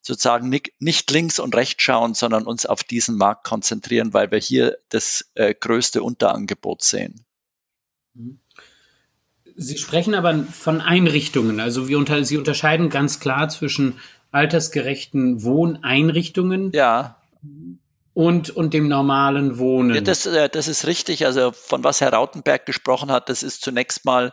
sozusagen 0.00 0.48
nicht, 0.48 0.72
nicht 0.80 1.08
links 1.12 1.38
und 1.38 1.54
rechts 1.54 1.84
schauen, 1.84 2.14
sondern 2.14 2.44
uns 2.44 2.66
auf 2.66 2.82
diesen 2.82 3.16
Markt 3.16 3.44
konzentrieren, 3.44 4.12
weil 4.12 4.32
wir 4.32 4.38
hier 4.38 4.78
das 4.88 5.30
äh, 5.34 5.54
größte 5.54 6.02
Unterangebot 6.02 6.82
sehen. 6.82 7.24
Sie 9.54 9.78
sprechen 9.78 10.14
aber 10.14 10.44
von 10.44 10.80
Einrichtungen. 10.80 11.60
Also 11.60 11.82
unter, 11.82 12.24
Sie 12.24 12.36
unterscheiden 12.36 12.88
ganz 12.88 13.20
klar 13.20 13.48
zwischen 13.48 13.98
altersgerechten 14.30 15.42
Wohneinrichtungen 15.42 16.72
ja. 16.72 17.16
und, 18.14 18.50
und 18.50 18.72
dem 18.72 18.88
normalen 18.88 19.58
Wohnen. 19.58 19.94
Ja, 19.94 20.00
das, 20.00 20.26
äh, 20.26 20.48
das 20.48 20.68
ist 20.68 20.86
richtig. 20.86 21.26
Also 21.26 21.52
von 21.52 21.84
was 21.84 22.00
Herr 22.00 22.12
Rautenberg 22.12 22.64
gesprochen 22.64 23.10
hat, 23.12 23.28
das 23.28 23.42
ist 23.42 23.62
zunächst 23.62 24.04
mal 24.04 24.32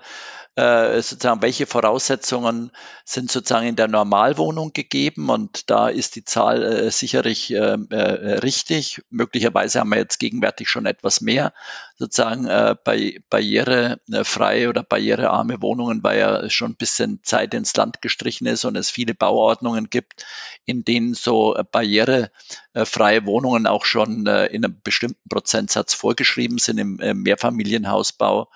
äh, 0.56 1.02
sozusagen, 1.02 1.42
welche 1.42 1.66
Voraussetzungen 1.66 2.72
sind 3.06 3.32
sozusagen 3.32 3.68
in 3.68 3.76
der 3.76 3.88
Normalwohnung 3.88 4.74
gegeben 4.74 5.30
und 5.30 5.70
da 5.70 5.90
ist 5.90 6.16
die 6.16 6.26
Zahl 6.26 6.64
äh, 6.64 6.92
sicherlich 6.92 7.52
äh, 7.52 7.78
äh, 7.90 8.40
richtig. 8.40 9.02
Möglicherweise 9.10 9.80
haben 9.80 9.90
wir 9.90 10.00
jetzt 10.00 10.20
gegenwärtig 10.20 10.68
schon 10.68 10.86
etwas 10.86 11.22
mehr 11.22 11.54
sozusagen 11.98 12.46
äh, 12.48 12.76
bei 12.84 13.22
barrierefreie 13.30 14.70
oder 14.70 14.84
barrierearme 14.84 15.62
Wohnungen, 15.62 16.04
weil 16.04 16.20
ja 16.20 16.50
schon 16.50 16.72
ein 16.72 16.78
bisschen 16.78 17.22
Zeit 17.24 17.54
ins 17.54 17.76
Land 17.76 18.02
gestrichen 18.02 18.48
ist 18.48 18.66
und 18.66 18.76
es 18.76 18.90
viele 18.90 19.14
Bauordnungen 19.14 19.90
gibt, 19.90 20.26
in 20.66 20.84
denen 20.84 21.14
so 21.14 21.56
barrierefreie 21.72 23.26
Wohnungen 23.26 23.68
auch 23.68 23.86
schon 23.86 24.28
äh, 24.28 24.48
in 24.48 24.66
einem 24.66 24.82
bestimmten 24.84 25.30
Prozentsatz 25.30 25.94
vorgeschrieben 25.94 26.58
sind 26.58 26.80
im 26.80 26.98
Mehrfamilienhausbau. 27.22 28.50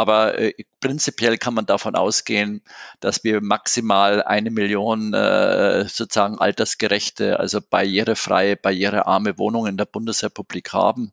Aber 0.00 0.38
äh, 0.38 0.54
prinzipiell 0.80 1.36
kann 1.36 1.52
man 1.52 1.66
davon 1.66 1.94
ausgehen, 1.94 2.62
dass 3.00 3.22
wir 3.22 3.42
maximal 3.42 4.22
eine 4.22 4.50
Million 4.50 5.12
äh, 5.12 5.86
sozusagen 5.86 6.38
altersgerechte, 6.38 7.38
also 7.38 7.60
barrierefreie, 7.60 8.56
barrierearme 8.56 9.36
Wohnungen 9.36 9.72
in 9.72 9.76
der 9.76 9.84
Bundesrepublik 9.84 10.72
haben. 10.72 11.12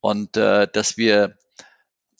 Und 0.00 0.36
äh, 0.36 0.68
dass 0.70 0.98
wir 0.98 1.38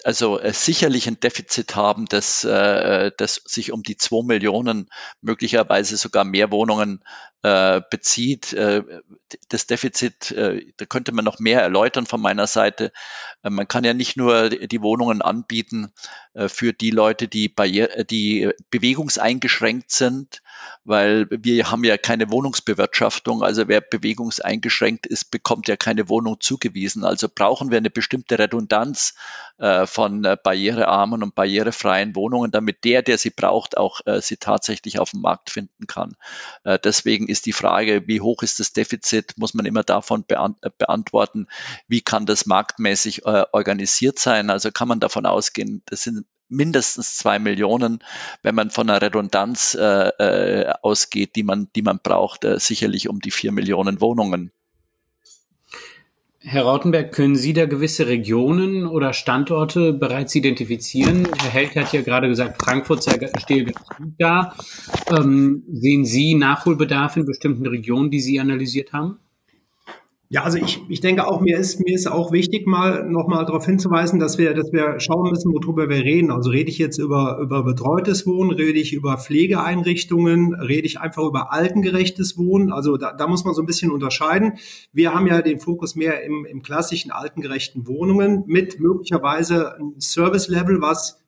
also 0.04 0.38
äh, 0.38 0.52
sicherlich 0.52 1.08
ein 1.08 1.18
Defizit 1.18 1.76
haben, 1.76 2.04
das, 2.06 2.44
äh, 2.44 3.10
das 3.16 3.40
sich 3.46 3.72
um 3.72 3.82
die 3.82 3.96
zwei 3.96 4.22
Millionen, 4.22 4.90
möglicherweise 5.22 5.96
sogar 5.96 6.24
mehr 6.24 6.50
Wohnungen 6.50 7.02
äh, 7.42 7.80
bezieht. 7.90 8.52
Äh, 8.52 8.82
das 9.48 9.66
Defizit, 9.66 10.30
äh, 10.30 10.72
da 10.76 10.84
könnte 10.84 11.12
man 11.12 11.24
noch 11.24 11.38
mehr 11.38 11.62
erläutern 11.62 12.06
von 12.06 12.20
meiner 12.20 12.46
Seite. 12.46 12.92
Äh, 13.42 13.50
man 13.50 13.66
kann 13.66 13.84
ja 13.84 13.94
nicht 13.94 14.16
nur 14.16 14.50
die 14.50 14.82
Wohnungen 14.82 15.22
anbieten 15.22 15.92
äh, 16.34 16.48
für 16.48 16.74
die 16.74 16.90
Leute, 16.90 17.26
die, 17.26 17.48
Barriere, 17.48 18.04
die 18.04 18.50
bewegungseingeschränkt 18.70 19.90
sind, 19.90 20.42
weil 20.84 21.26
wir 21.30 21.70
haben 21.70 21.84
ja 21.84 21.96
keine 21.96 22.30
Wohnungsbewirtschaftung. 22.30 23.42
Also 23.42 23.68
wer 23.68 23.80
bewegungseingeschränkt 23.80 25.06
ist, 25.06 25.30
bekommt 25.30 25.68
ja 25.68 25.76
keine 25.76 26.08
Wohnung 26.08 26.40
zugewiesen. 26.40 27.04
Also 27.04 27.28
brauchen 27.34 27.70
wir 27.70 27.78
eine 27.78 27.90
bestimmte 27.90 28.38
Redundanz 28.38 29.14
äh, 29.56 29.86
von 29.86 30.24
äh, 30.24 30.36
barrierearmen 30.42 31.22
und 31.22 31.34
barrierefreien 31.34 32.14
Wohnungen, 32.16 32.50
damit 32.50 32.84
der, 32.84 33.02
der 33.02 33.18
sie 33.18 33.30
braucht, 33.30 33.76
auch 33.76 34.00
äh, 34.04 34.20
sie 34.20 34.36
tatsächlich 34.36 34.98
auf 34.98 35.12
dem 35.12 35.20
Markt 35.20 35.50
finden 35.50 35.86
kann. 35.86 36.16
Deswegen 36.64 37.28
ist 37.28 37.46
die 37.46 37.52
Frage, 37.52 38.06
wie 38.06 38.20
hoch 38.20 38.42
ist 38.42 38.60
das 38.60 38.72
Defizit, 38.72 39.34
muss 39.36 39.54
man 39.54 39.66
immer 39.66 39.82
davon 39.82 40.24
beant 40.26 40.58
beantworten, 40.78 41.46
wie 41.88 42.00
kann 42.00 42.26
das 42.26 42.46
marktmäßig 42.46 43.24
organisiert 43.26 44.18
sein. 44.18 44.50
Also 44.50 44.70
kann 44.70 44.88
man 44.88 45.00
davon 45.00 45.26
ausgehen, 45.26 45.82
das 45.86 46.02
sind 46.02 46.26
mindestens 46.48 47.16
zwei 47.16 47.38
Millionen, 47.38 48.00
wenn 48.42 48.54
man 48.54 48.70
von 48.70 48.88
einer 48.88 49.00
Redundanz 49.00 49.74
äh, 49.74 50.08
äh, 50.08 50.72
ausgeht, 50.82 51.36
die 51.36 51.42
man, 51.42 51.68
die 51.74 51.82
man 51.82 52.00
braucht, 52.02 52.44
äh, 52.44 52.58
sicherlich 52.58 53.08
um 53.08 53.20
die 53.20 53.30
vier 53.30 53.52
Millionen 53.52 54.00
Wohnungen. 54.00 54.52
Herr 56.46 56.64
Rautenberg, 56.64 57.10
können 57.10 57.36
Sie 57.36 57.54
da 57.54 57.64
gewisse 57.64 58.06
Regionen 58.06 58.86
oder 58.86 59.14
Standorte 59.14 59.94
bereits 59.94 60.34
identifizieren? 60.34 61.26
Herr 61.40 61.50
Held 61.50 61.74
hat 61.74 61.94
ja 61.94 62.02
gerade 62.02 62.28
gesagt, 62.28 62.62
Frankfurt 62.62 63.02
stehe 63.02 63.64
ganz 63.64 63.88
gut 63.96 64.12
da. 64.18 64.54
Ähm, 65.08 65.62
sehen 65.72 66.04
Sie 66.04 66.34
Nachholbedarf 66.34 67.16
in 67.16 67.24
bestimmten 67.24 67.66
Regionen, 67.66 68.10
die 68.10 68.20
Sie 68.20 68.38
analysiert 68.40 68.92
haben? 68.92 69.20
Ja, 70.30 70.42
also 70.42 70.56
ich, 70.56 70.80
ich 70.88 71.00
denke 71.00 71.26
auch, 71.26 71.42
mir 71.42 71.58
ist, 71.58 71.80
mir 71.80 71.94
ist 71.94 72.06
auch 72.06 72.32
wichtig, 72.32 72.66
mal 72.66 73.04
nochmal 73.08 73.44
darauf 73.44 73.66
hinzuweisen, 73.66 74.18
dass 74.18 74.38
wir, 74.38 74.54
dass 74.54 74.72
wir 74.72 74.98
schauen 74.98 75.30
müssen, 75.30 75.52
worüber 75.52 75.88
wir 75.88 75.98
reden. 75.98 76.30
Also 76.30 76.50
rede 76.50 76.70
ich 76.70 76.78
jetzt 76.78 76.98
über, 76.98 77.38
über 77.40 77.62
betreutes 77.62 78.26
Wohnen, 78.26 78.50
rede 78.50 78.78
ich 78.78 78.94
über 78.94 79.18
Pflegeeinrichtungen, 79.18 80.54
rede 80.54 80.86
ich 80.86 80.98
einfach 80.98 81.24
über 81.24 81.52
altengerechtes 81.52 82.38
Wohnen. 82.38 82.72
Also 82.72 82.96
da, 82.96 83.12
da 83.12 83.26
muss 83.26 83.44
man 83.44 83.54
so 83.54 83.62
ein 83.62 83.66
bisschen 83.66 83.92
unterscheiden. 83.92 84.54
Wir 84.92 85.14
haben 85.14 85.26
ja 85.26 85.42
den 85.42 85.60
Fokus 85.60 85.94
mehr 85.94 86.24
im, 86.24 86.46
im 86.46 86.62
klassischen 86.62 87.10
altengerechten 87.10 87.86
Wohnungen 87.86 88.44
mit 88.46 88.80
möglicherweise 88.80 89.76
ein 89.78 90.00
Service-Level, 90.00 90.80
was 90.80 91.22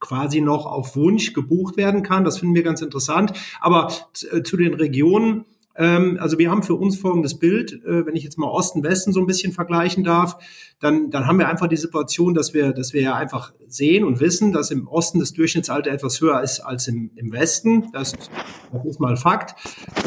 quasi 0.00 0.40
noch 0.40 0.64
auf 0.64 0.96
Wunsch 0.96 1.34
gebucht 1.34 1.76
werden 1.76 2.02
kann. 2.02 2.24
Das 2.24 2.38
finden 2.38 2.54
wir 2.54 2.62
ganz 2.62 2.80
interessant. 2.80 3.32
Aber 3.60 3.88
zu, 4.14 4.42
zu 4.42 4.56
den 4.56 4.74
Regionen, 4.74 5.44
also 6.18 6.38
wir 6.38 6.50
haben 6.50 6.62
für 6.62 6.74
uns 6.74 6.96
folgendes 6.96 7.38
Bild, 7.38 7.72
äh, 7.84 8.04
wenn 8.04 8.16
ich 8.16 8.24
jetzt 8.24 8.36
mal 8.36 8.48
Osten, 8.48 8.82
Westen 8.82 9.12
so 9.12 9.20
ein 9.20 9.26
bisschen 9.26 9.52
vergleichen 9.52 10.02
darf, 10.02 10.38
dann, 10.80 11.10
dann 11.10 11.26
haben 11.26 11.38
wir 11.38 11.48
einfach 11.48 11.68
die 11.68 11.76
Situation, 11.76 12.34
dass 12.34 12.54
wir, 12.54 12.72
dass 12.72 12.92
wir 12.92 13.02
ja 13.02 13.14
einfach 13.14 13.52
sehen 13.66 14.04
und 14.04 14.20
wissen, 14.20 14.52
dass 14.52 14.70
im 14.70 14.88
Osten 14.88 15.20
das 15.20 15.32
Durchschnittsalter 15.32 15.90
etwas 15.90 16.20
höher 16.20 16.42
ist 16.42 16.60
als 16.60 16.88
im, 16.88 17.10
im 17.16 17.32
Westen. 17.32 17.90
Das, 17.92 18.12
das 18.72 18.84
ist 18.84 19.00
mal 19.00 19.16
Fakt. 19.16 19.54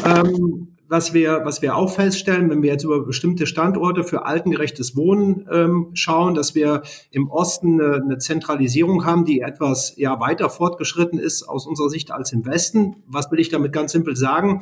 Ähm, 0.04 0.68
was 0.92 1.14
wir, 1.14 1.40
was 1.44 1.62
wir 1.62 1.74
auch 1.74 1.90
feststellen, 1.90 2.50
wenn 2.50 2.62
wir 2.62 2.70
jetzt 2.70 2.84
über 2.84 3.06
bestimmte 3.06 3.46
Standorte 3.46 4.04
für 4.04 4.26
altengerechtes 4.26 4.94
Wohnen 4.94 5.48
ähm, 5.50 5.90
schauen, 5.94 6.34
dass 6.34 6.54
wir 6.54 6.82
im 7.10 7.30
Osten 7.30 7.80
eine, 7.80 7.94
eine 7.94 8.18
Zentralisierung 8.18 9.06
haben, 9.06 9.24
die 9.24 9.40
etwas 9.40 9.94
ja 9.96 10.20
weiter 10.20 10.50
fortgeschritten 10.50 11.18
ist 11.18 11.44
aus 11.44 11.66
unserer 11.66 11.88
Sicht 11.88 12.10
als 12.10 12.32
im 12.32 12.44
Westen. 12.44 12.96
Was 13.06 13.30
will 13.30 13.40
ich 13.40 13.48
damit 13.48 13.72
ganz 13.72 13.92
simpel 13.92 14.16
sagen? 14.16 14.60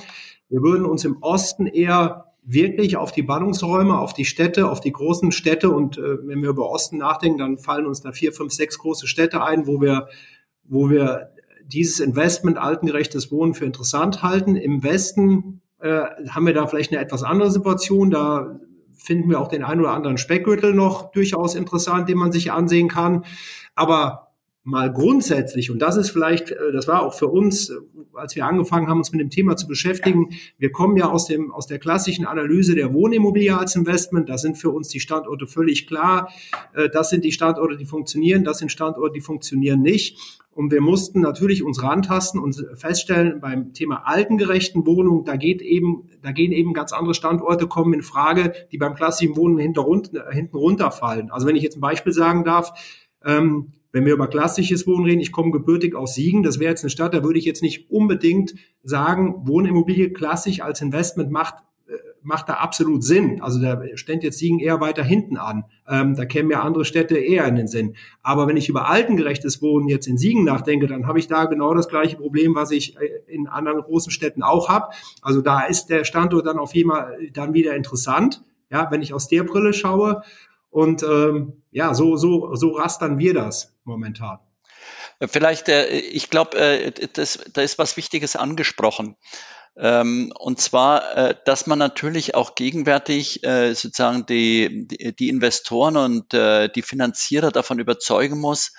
Wir 0.51 0.63
würden 0.63 0.85
uns 0.85 1.05
im 1.05 1.23
Osten 1.23 1.67
eher 1.67 2.27
wirklich 2.43 2.97
auf 2.97 3.13
die 3.13 3.23
Ballungsräume, 3.23 3.99
auf 3.99 4.13
die 4.13 4.25
Städte, 4.25 4.69
auf 4.71 4.81
die 4.81 4.93
großen 4.93 5.31
Städte 5.33 5.71
und 5.71 5.99
äh, 5.99 6.27
wenn 6.27 6.43
wir 6.43 6.51
über 6.51 6.71
Osten 6.71 6.99
nachdenken, 6.99 7.39
dann 7.39 7.59
fallen 7.59 7.87
uns 7.87 8.01
da 8.01 8.13
vier, 8.13 8.33
fünf, 8.33 8.53
sechs 8.53 8.79
große 8.79 9.07
Städte 9.07 9.43
ein, 9.43 9.67
wo 9.67 9.81
wir, 9.81 10.09
wo 10.65 10.91
wir 10.91 11.31
dieses 11.65 12.01
Investment 12.01 12.59
altengerechtes 12.59 13.31
Wohnen 13.31 13.55
für 13.55 13.65
interessant 13.65 14.23
halten. 14.23 14.57
Im 14.57 14.83
Westen 14.83 15.61
äh, 15.79 16.03
haben 16.29 16.47
wir 16.47 16.55
da 16.55 16.67
vielleicht 16.67 16.93
eine 16.93 17.01
etwas 17.01 17.23
andere 17.23 17.51
Situation. 17.51 18.11
Da 18.11 18.59
finden 18.95 19.31
wir 19.31 19.41
auch 19.41 19.49
den 19.49 19.63
einen 19.63 19.81
oder 19.81 19.93
anderen 19.93 20.19
Speckgürtel 20.19 20.75
noch 20.75 21.13
durchaus 21.13 21.55
interessant, 21.55 22.09
den 22.09 22.19
man 22.19 22.33
sich 22.33 22.51
ansehen 22.51 22.89
kann. 22.89 23.25
Aber 23.75 24.30
mal 24.63 24.93
grundsätzlich, 24.93 25.71
und 25.71 25.81
das 25.81 25.97
ist 25.97 26.11
vielleicht, 26.11 26.51
äh, 26.51 26.73
das 26.73 26.87
war 26.87 27.03
auch 27.03 27.15
für 27.15 27.29
uns, 27.29 27.71
äh, 27.71 27.75
als 28.15 28.37
wir 28.37 28.45
angefangen 28.45 28.89
haben, 28.89 28.99
uns 28.99 29.11
mit 29.13 29.21
dem 29.21 29.31
Thema 29.31 29.57
zu 29.57 29.67
beschäftigen, 29.67 30.31
wir 30.59 30.71
kommen 30.71 30.97
ja 30.97 31.09
aus 31.09 31.27
dem, 31.27 31.51
aus 31.51 31.67
der 31.67 31.79
klassischen 31.79 32.27
Analyse 32.27 32.75
der 32.75 32.93
Wohnimmobilie 32.93 33.57
als 33.57 33.75
Investment. 33.75 34.29
Da 34.29 34.37
sind 34.37 34.59
für 34.59 34.71
uns 34.71 34.89
die 34.89 35.01
Standorte 35.01 35.47
völlig 35.47 35.87
klar. 35.87 36.31
Äh, 36.75 36.91
das 36.91 37.11
sind 37.11 37.25
die 37.25 37.33
Standorte, 37.33 37.77
die 37.77 37.87
funktionieren. 37.87 38.45
Das 38.45 38.59
sind 38.59 38.71
Standorte, 38.71 39.15
die 39.15 39.23
funktionieren 39.23 39.81
nicht. 39.81 40.19
Und 40.53 40.73
wir 40.73 40.81
mussten 40.83 41.21
natürlich 41.21 41.63
uns 41.63 41.83
rantasten 41.83 42.41
und 42.41 42.67
feststellen, 42.75 43.41
beim 43.41 43.73
Thema 43.73 44.03
altengerechten 44.05 44.85
Wohnungen, 44.85 45.25
da 45.25 45.37
geht 45.37 45.63
eben, 45.63 46.11
da 46.23 46.33
gehen 46.33 46.53
eben 46.53 46.75
ganz 46.75 46.93
andere 46.93 47.15
Standorte 47.15 47.67
kommen 47.67 47.95
in 47.95 48.03
Frage, 48.03 48.53
die 48.73 48.77
beim 48.77 48.95
klassischen 48.95 49.37
Wohnen 49.37 49.59
hinter, 49.59 49.87
hinten 50.31 50.57
runterfallen. 50.57 51.31
Also 51.31 51.47
wenn 51.47 51.57
ich 51.57 51.63
jetzt 51.63 51.77
ein 51.77 51.81
Beispiel 51.81 52.13
sagen 52.13 52.45
darf, 52.45 52.73
ähm, 53.25 53.73
wenn 53.93 54.05
wir 54.05 54.15
über 54.15 54.29
klassisches 54.29 54.87
Wohnen 54.87 55.05
reden, 55.05 55.21
ich 55.21 55.33
komme 55.33 55.51
gebürtig 55.51 55.95
aus 55.95 56.15
Siegen, 56.15 56.43
das 56.43 56.59
wäre 56.59 56.71
jetzt 56.71 56.85
eine 56.85 56.91
Stadt, 56.91 57.15
da 57.15 57.25
würde 57.25 57.39
ich 57.39 57.45
jetzt 57.45 57.63
nicht 57.63 57.91
unbedingt 57.91 58.55
sagen, 58.83 59.47
Wohnimmobilie 59.47 60.11
klassisch 60.13 60.61
als 60.61 60.81
Investment 60.81 61.31
macht 61.31 61.55
äh, 61.89 61.93
macht 62.23 62.49
da 62.49 62.55
absolut 62.55 63.03
Sinn. 63.03 63.41
Also 63.41 63.61
da 63.61 63.83
stellt 63.95 64.23
jetzt 64.23 64.39
Siegen 64.39 64.61
eher 64.61 64.81
weiter 64.81 65.03
hinten 65.03 65.37
an. 65.37 65.65
Ähm, 65.89 66.15
da 66.15 66.25
kämen 66.25 66.51
ja 66.51 66.61
andere 66.61 66.85
Städte 66.85 67.17
eher 67.17 67.47
in 67.47 67.57
den 67.57 67.67
Sinn. 67.67 67.97
Aber 68.23 68.47
wenn 68.47 68.57
ich 68.57 68.69
über 68.69 68.89
altengerechtes 68.89 69.63
Wohnen 69.63 69.89
jetzt 69.89 70.07
in 70.07 70.19
Siegen 70.19 70.45
nachdenke, 70.45 70.87
dann 70.87 71.07
habe 71.07 71.19
ich 71.19 71.27
da 71.27 71.47
genau 71.47 71.75
das 71.75 71.89
gleiche 71.89 72.17
Problem, 72.17 72.55
was 72.55 72.71
ich 72.71 72.97
äh, 72.97 73.09
in 73.27 73.49
anderen 73.49 73.81
großen 73.81 74.13
Städten 74.13 74.43
auch 74.43 74.69
habe. 74.69 74.93
Also 75.23 75.41
da 75.41 75.63
ist 75.63 75.87
der 75.87 76.05
Standort 76.05 76.47
dann 76.47 76.59
auf 76.59 76.75
jeden 76.75 76.91
Fall 76.91 77.19
dann 77.33 77.55
wieder 77.55 77.75
interessant. 77.75 78.43
Ja, 78.71 78.89
wenn 78.93 79.03
ich 79.03 79.13
aus 79.13 79.27
der 79.27 79.43
Brille 79.43 79.73
schaue. 79.73 80.23
Und 80.71 81.03
ähm, 81.03 81.63
ja, 81.71 81.95
so, 81.95 82.17
so, 82.17 82.55
so 82.55 82.71
rastern 82.71 83.19
wir 83.19 83.35
das 83.35 83.77
momentan. 83.85 84.39
Vielleicht, 85.21 85.69
äh, 85.69 85.89
ich 85.89 86.31
glaube, 86.31 86.57
äh, 86.59 86.93
das, 87.13 87.41
da 87.53 87.61
ist 87.61 87.79
was 87.79 87.97
Wichtiges 87.97 88.37
angesprochen. 88.37 89.17
Ähm, 89.77 90.33
und 90.39 90.61
zwar, 90.61 91.17
äh, 91.17 91.35
dass 91.45 91.67
man 91.67 91.79
natürlich 91.79 92.35
auch 92.35 92.55
gegenwärtig 92.55 93.45
äh, 93.45 93.75
sozusagen 93.75 94.27
die, 94.27 94.87
die, 94.89 95.15
die 95.15 95.29
Investoren 95.29 95.97
und 95.97 96.35
äh, 96.35 96.69
die 96.69 96.83
Finanzierer 96.83 97.51
davon 97.51 97.79
überzeugen 97.79 98.41
muss, 98.41 98.73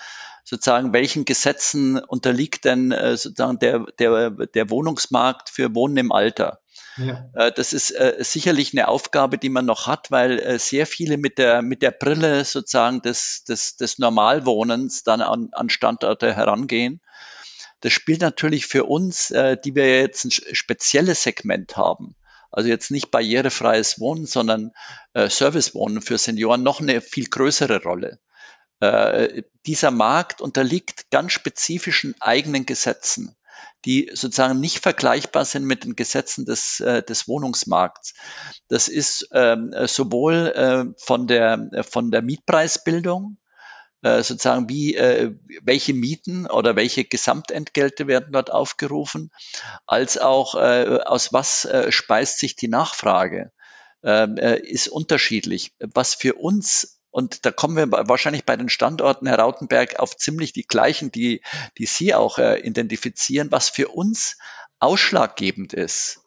sozusagen, 0.43 0.93
welchen 0.93 1.25
Gesetzen 1.25 1.97
unterliegt 1.97 2.65
denn 2.65 2.91
äh, 2.91 3.15
sozusagen 3.17 3.59
der, 3.59 3.85
der, 3.99 4.31
der 4.31 4.69
Wohnungsmarkt 4.69 5.49
für 5.49 5.73
Wohnen 5.75 5.97
im 5.97 6.11
Alter? 6.11 6.60
Ja. 6.97 7.29
Äh, 7.33 7.51
das 7.51 7.73
ist 7.73 7.91
äh, 7.91 8.17
sicherlich 8.19 8.73
eine 8.73 8.87
Aufgabe, 8.87 9.37
die 9.37 9.49
man 9.49 9.65
noch 9.65 9.87
hat, 9.87 10.11
weil 10.11 10.39
äh, 10.39 10.59
sehr 10.59 10.85
viele 10.85 11.17
mit 11.17 11.37
der, 11.37 11.61
mit 11.61 11.81
der 11.81 11.91
Brille 11.91 12.43
sozusagen 12.45 13.01
des, 13.01 13.43
des, 13.43 13.77
des 13.77 13.99
Normalwohnens 13.99 15.03
dann 15.03 15.21
an, 15.21 15.49
an 15.51 15.69
Standorte 15.69 16.35
herangehen. 16.35 17.01
Das 17.81 17.93
spielt 17.93 18.21
natürlich 18.21 18.67
für 18.67 18.83
uns, 18.83 19.29
die 19.29 19.73
wir 19.73 20.01
jetzt 20.01 20.23
ein 20.25 20.29
spezielles 20.29 21.23
Segment 21.23 21.77
haben, 21.77 22.15
also 22.51 22.69
jetzt 22.69 22.91
nicht 22.91 23.09
barrierefreies 23.09 23.99
Wohnen, 23.99 24.27
sondern 24.27 24.71
Servicewohnen 25.15 26.03
für 26.03 26.19
Senioren 26.19 26.61
noch 26.61 26.79
eine 26.79 27.01
viel 27.01 27.25
größere 27.25 27.81
Rolle. 27.81 28.19
dieser 29.65 29.89
Markt 29.89 30.41
unterliegt 30.41 31.09
ganz 31.09 31.31
spezifischen 31.31 32.13
eigenen 32.19 32.67
Gesetzen 32.67 33.35
die 33.85 34.11
sozusagen 34.13 34.59
nicht 34.59 34.79
vergleichbar 34.79 35.45
sind 35.45 35.65
mit 35.65 35.83
den 35.83 35.95
Gesetzen 35.95 36.45
des, 36.45 36.79
äh, 36.79 37.03
des 37.03 37.27
Wohnungsmarkts. 37.27 38.13
Das 38.67 38.87
ist 38.87 39.29
ähm, 39.33 39.73
sowohl 39.87 40.47
äh, 40.55 40.85
von, 40.97 41.27
der, 41.27 41.83
von 41.89 42.11
der 42.11 42.21
Mietpreisbildung, 42.21 43.37
äh, 44.03 44.23
sozusagen 44.23 44.69
wie 44.69 44.95
äh, 44.95 45.35
welche 45.63 45.93
Mieten 45.93 46.47
oder 46.47 46.75
welche 46.75 47.05
Gesamtentgelte 47.05 48.07
werden 48.07 48.33
dort 48.33 48.51
aufgerufen, 48.51 49.31
als 49.85 50.17
auch 50.17 50.55
äh, 50.55 50.99
aus 51.05 51.33
was 51.33 51.65
äh, 51.65 51.91
speist 51.91 52.39
sich 52.39 52.55
die 52.55 52.67
Nachfrage, 52.67 53.51
ähm, 54.03 54.37
äh, 54.37 54.57
ist 54.59 54.87
unterschiedlich. 54.87 55.73
Was 55.79 56.15
für 56.15 56.35
uns 56.35 57.00
und 57.11 57.45
da 57.45 57.51
kommen 57.51 57.75
wir 57.75 57.91
wahrscheinlich 58.07 58.45
bei 58.45 58.55
den 58.55 58.69
Standorten 58.69 59.27
Herr 59.27 59.39
Rautenberg 59.39 59.99
auf 59.99 60.15
ziemlich 60.15 60.53
die 60.53 60.65
gleichen, 60.65 61.11
die, 61.11 61.41
die 61.77 61.85
Sie 61.85 62.15
auch 62.15 62.37
äh, 62.37 62.59
identifizieren. 62.59 63.51
Was 63.51 63.69
für 63.69 63.89
uns 63.89 64.37
ausschlaggebend 64.79 65.73
ist, 65.73 66.21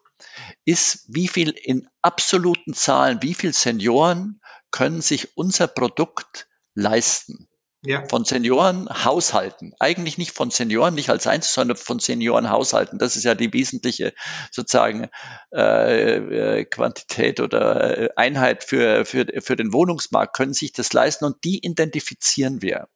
ist, 0.63 1.05
wie 1.07 1.27
viel 1.27 1.49
in 1.49 1.89
absoluten 2.01 2.73
Zahlen, 2.73 3.21
wie 3.21 3.33
viel 3.33 3.51
Senioren 3.51 4.41
können 4.71 5.01
sich 5.01 5.35
unser 5.35 5.67
Produkt 5.67 6.47
leisten 6.75 7.47
ja. 7.85 8.03
von 8.07 8.25
Seniorenhaushalten. 8.25 9.73
Eigentlich 9.79 10.17
nicht 10.17 10.31
von 10.31 10.51
Senioren, 10.51 10.95
nicht 10.95 11.09
als 11.09 11.27
eins, 11.27 11.53
sondern 11.53 11.77
von 11.77 11.99
Seniorenhaushalten. 11.99 12.99
Das 12.99 13.15
ist 13.15 13.23
ja 13.23 13.35
die 13.35 13.53
wesentliche 13.53 14.13
sozusagen 14.51 15.09
äh, 15.53 16.15
äh, 16.59 16.65
Quantität 16.65 17.39
oder 17.39 17.97
äh, 17.97 18.09
Einheit 18.15 18.63
für, 18.63 19.05
für, 19.05 19.25
für 19.39 19.55
den 19.55 19.73
Wohnungsmarkt, 19.73 20.35
können 20.35 20.53
sich 20.53 20.73
das 20.73 20.93
leisten 20.93 21.25
und 21.25 21.43
die 21.43 21.65
identifizieren 21.65 22.61
wir. 22.61 22.87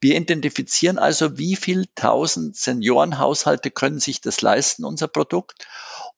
Wir 0.00 0.16
identifizieren 0.16 0.98
also, 0.98 1.38
wie 1.38 1.56
viel 1.56 1.86
tausend 1.94 2.56
Seniorenhaushalte 2.56 3.70
können 3.70 4.00
sich 4.00 4.20
das 4.20 4.40
leisten, 4.40 4.84
unser 4.84 5.08
Produkt. 5.08 5.66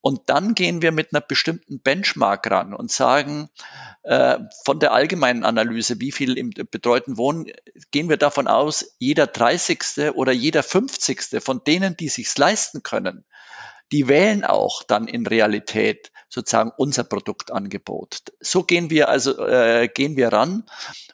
Und 0.01 0.23
dann 0.27 0.55
gehen 0.55 0.83
wir 0.83 0.93
mit 0.93 1.13
einer 1.13 1.21
bestimmten 1.21 1.81
Benchmark 1.81 2.49
ran 2.51 2.75
und 2.75 2.93
sagen, 2.93 3.49
äh, 4.03 4.39
von 4.65 4.79
der 4.79 4.93
allgemeinen 4.93 5.45
Analyse, 5.45 6.01
wie 6.01 6.13
viel 6.13 6.39
im 6.39 6.51
betreuten 6.51 7.17
Wohnen, 7.17 7.47
gehen 7.91 8.09
wir 8.09 8.17
davon 8.17 8.47
aus, 8.47 8.95
jeder 8.99 9.27
30. 9.27 10.13
oder 10.15 10.33
jeder 10.33 10.63
50. 10.63 11.43
von 11.43 11.63
denen, 11.65 11.97
die 11.97 12.09
sich's 12.09 12.39
leisten 12.39 12.83
können, 12.83 13.25
die 13.93 14.09
wählen 14.09 14.45
auch 14.45 14.83
dann 14.83 15.09
in 15.09 15.27
Realität 15.27 16.13
sozusagen 16.29 16.73
unser 16.77 17.05
Produktangebot. 17.05 18.19
So 18.41 18.65
gehen 18.65 18.91
wir 18.91 19.09
also 19.09 19.47
äh, 19.47 19.89
gehen 19.89 20.17
wir 20.17 20.29
ran 20.29 20.65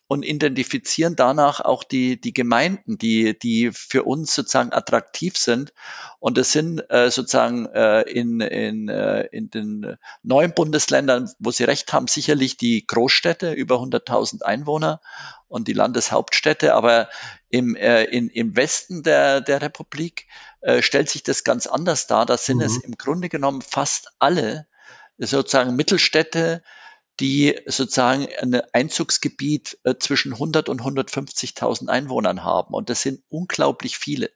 und 0.07 0.25
identifizieren 0.25 1.17
danach 1.17 1.61
auch 1.61 1.85
die 1.85 2.21
die 2.21 2.33
Gemeinden, 2.33 2.99
die 2.99 3.39
die 3.39 3.71
für 3.73 4.05
uns 4.05 4.35
sozusagen 4.35 4.73
attraktiv 4.73 5.37
sind. 5.37 5.73
Und 6.19 6.39
das 6.39 6.53
sind 6.53 6.81
äh, 6.91 7.11
sozusagen 7.11 7.67
äh, 7.67 8.03
in 8.03 8.41
in 8.41 8.89
äh, 8.89 9.27
in 9.33 9.51
den 9.51 9.97
neuen 10.23 10.55
Bundesländern, 10.55 11.31
wo 11.39 11.51
Sie 11.51 11.65
recht 11.65 11.93
haben, 11.93 12.07
sicherlich 12.07 12.57
die 12.57 12.87
Großstädte 12.87 13.53
über 13.53 13.77
100.000 13.77 14.43
Einwohner 14.43 15.01
und 15.49 15.69
die 15.69 15.75
Landeshauptstädte, 15.75 16.75
aber 16.75 17.11
im, 17.51 17.77
äh, 17.77 18.05
in, 18.05 18.31
im 18.31 18.57
Westen 18.57 19.03
der, 19.03 19.43
der 19.43 19.61
Republik 19.61 20.27
äh, 20.63 20.81
stellt 20.81 21.11
sich 21.11 21.23
das 21.23 21.45
ganz 21.45 21.67
anders 21.67 22.07
dar. 22.07 22.25
Da 22.25 22.39
sind 22.39 22.57
mhm. 22.59 22.63
es 22.63 22.79
im 22.79 22.97
Grunde 22.97 23.29
genommen 23.29 23.61
fast 23.61 24.13
alle 24.19 24.67
sozusagen 25.27 25.77
Mittelstädte, 25.77 26.63
die 27.21 27.59
sozusagen 27.67 28.27
ein 28.41 28.63
Einzugsgebiet 28.73 29.79
äh, 29.85 29.95
zwischen 29.99 30.33
100 30.33 30.69
und 30.69 30.81
150.000 30.81 31.89
Einwohnern 31.89 32.43
haben. 32.45 32.75
Und 32.75 32.91
das 32.91 33.03
sind 33.03 33.23
unglaublich 33.29 33.99
viele. 33.99 34.31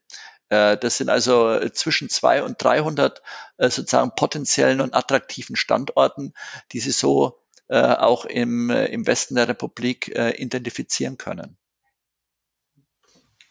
Äh, 0.50 0.76
das 0.76 0.98
sind 0.98 1.08
also 1.08 1.58
zwischen 1.70 2.08
200 2.08 2.48
und 2.48 2.62
300 2.62 3.22
äh, 3.56 3.70
sozusagen 3.70 4.12
potenziellen 4.14 4.80
und 4.80 4.94
attraktiven 4.94 5.56
Standorten, 5.56 6.32
die 6.72 6.80
Sie 6.80 6.92
so 6.92 7.38
auch 7.68 8.26
im, 8.26 8.70
im 8.70 9.08
Westen 9.08 9.34
der 9.34 9.48
Republik 9.48 10.16
identifizieren 10.16 11.18
können. 11.18 11.56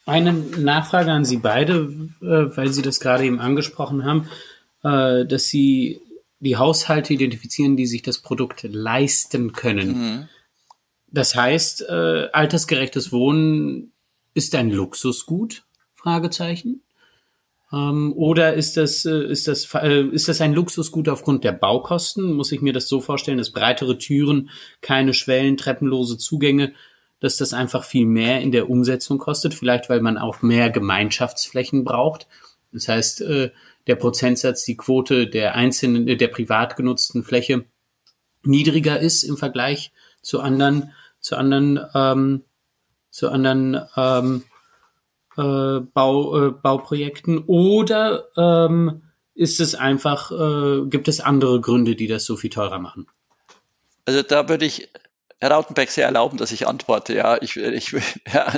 Eine 0.05 0.31
Nachfrage 0.31 1.11
an 1.11 1.25
Sie 1.25 1.35
beide, 1.35 1.89
weil 2.21 2.69
Sie 2.69 2.81
das 2.81 3.01
gerade 3.01 3.25
eben 3.25 3.41
angesprochen 3.41 4.05
haben, 4.05 4.29
dass 4.81 5.49
Sie 5.49 5.99
die 6.39 6.57
Haushalte 6.57 7.13
identifizieren, 7.13 7.77
die 7.77 7.85
sich 7.85 8.01
das 8.01 8.21
Produkt 8.21 8.63
leisten 8.63 9.53
können. 9.53 9.89
Mhm. 9.89 10.29
Das 11.07 11.35
heißt, 11.35 11.85
äh, 11.87 12.29
altersgerechtes 12.33 13.11
Wohnen 13.11 13.93
ist 14.33 14.53
ein 14.55 14.69
Luxusgut? 14.69 15.63
Fragezeichen. 15.93 16.81
Ähm, 17.71 18.13
oder 18.15 18.53
ist 18.53 18.77
das, 18.77 19.05
äh, 19.05 19.23
ist, 19.25 19.47
das, 19.47 19.73
äh, 19.73 20.03
ist 20.03 20.27
das 20.27 20.41
ein 20.41 20.53
Luxusgut 20.53 21.09
aufgrund 21.09 21.43
der 21.43 21.53
Baukosten? 21.53 22.33
Muss 22.33 22.51
ich 22.51 22.61
mir 22.61 22.73
das 22.73 22.87
so 22.87 23.01
vorstellen, 23.01 23.37
dass 23.37 23.51
breitere 23.51 23.97
Türen, 23.97 24.49
keine 24.81 25.13
Schwellen, 25.13 25.57
treppenlose 25.57 26.17
Zugänge, 26.17 26.73
dass 27.21 27.37
das 27.37 27.53
einfach 27.53 27.83
viel 27.83 28.05
mehr 28.05 28.41
in 28.41 28.51
der 28.51 28.69
Umsetzung 28.69 29.17
kostet? 29.17 29.53
Vielleicht, 29.53 29.89
weil 29.89 30.01
man 30.01 30.17
auch 30.17 30.41
mehr 30.41 30.69
Gemeinschaftsflächen 30.69 31.83
braucht. 31.83 32.27
Das 32.71 32.87
heißt, 32.87 33.21
äh, 33.21 33.51
der 33.87 33.95
Prozentsatz, 33.95 34.63
die 34.63 34.77
Quote 34.77 35.27
der 35.27 35.55
einzelnen, 35.55 36.05
der 36.17 36.27
privat 36.27 36.75
genutzten 36.75 37.23
Fläche 37.23 37.65
niedriger 38.43 38.99
ist 38.99 39.23
im 39.23 39.37
Vergleich 39.37 39.91
zu 40.21 40.39
anderen, 40.39 40.91
zu 41.19 41.35
anderen, 41.35 41.79
ähm, 41.93 42.43
zu 43.09 43.29
anderen 43.29 43.81
ähm, 43.95 44.43
äh, 45.37 45.79
Bau, 45.93 46.47
äh, 46.47 46.51
Bauprojekten 46.51 47.39
oder 47.45 48.25
ähm, 48.37 49.03
ist 49.33 49.59
es 49.59 49.75
einfach, 49.75 50.31
äh, 50.31 50.87
gibt 50.87 51.07
es 51.07 51.19
andere 51.19 51.59
Gründe, 51.61 51.95
die 51.95 52.07
das 52.07 52.25
so 52.25 52.37
viel 52.37 52.49
teurer 52.49 52.79
machen? 52.79 53.07
Also 54.05 54.21
da 54.21 54.47
würde 54.49 54.65
ich 54.65 54.89
Herr 55.39 55.51
Rautenberg, 55.51 55.91
Sie 55.91 56.01
erlauben, 56.01 56.37
dass 56.37 56.51
ich 56.51 56.65
antworte. 56.65 57.13
Ja, 57.13 57.41
ich, 57.41 57.57
ich, 57.57 57.91
ja, 58.33 58.53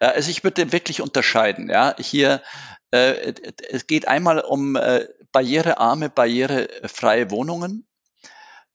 also 0.00 0.30
ich 0.30 0.42
würde 0.42 0.72
wirklich 0.72 1.00
unterscheiden. 1.00 1.70
Ja, 1.70 1.94
hier 1.98 2.42
äh, 2.90 3.34
es 3.70 3.86
geht 3.86 4.08
einmal 4.08 4.40
um 4.40 4.76
äh, 4.76 5.06
barrierearme, 5.32 6.10
barrierefreie 6.10 7.30
Wohnungen. 7.30 7.86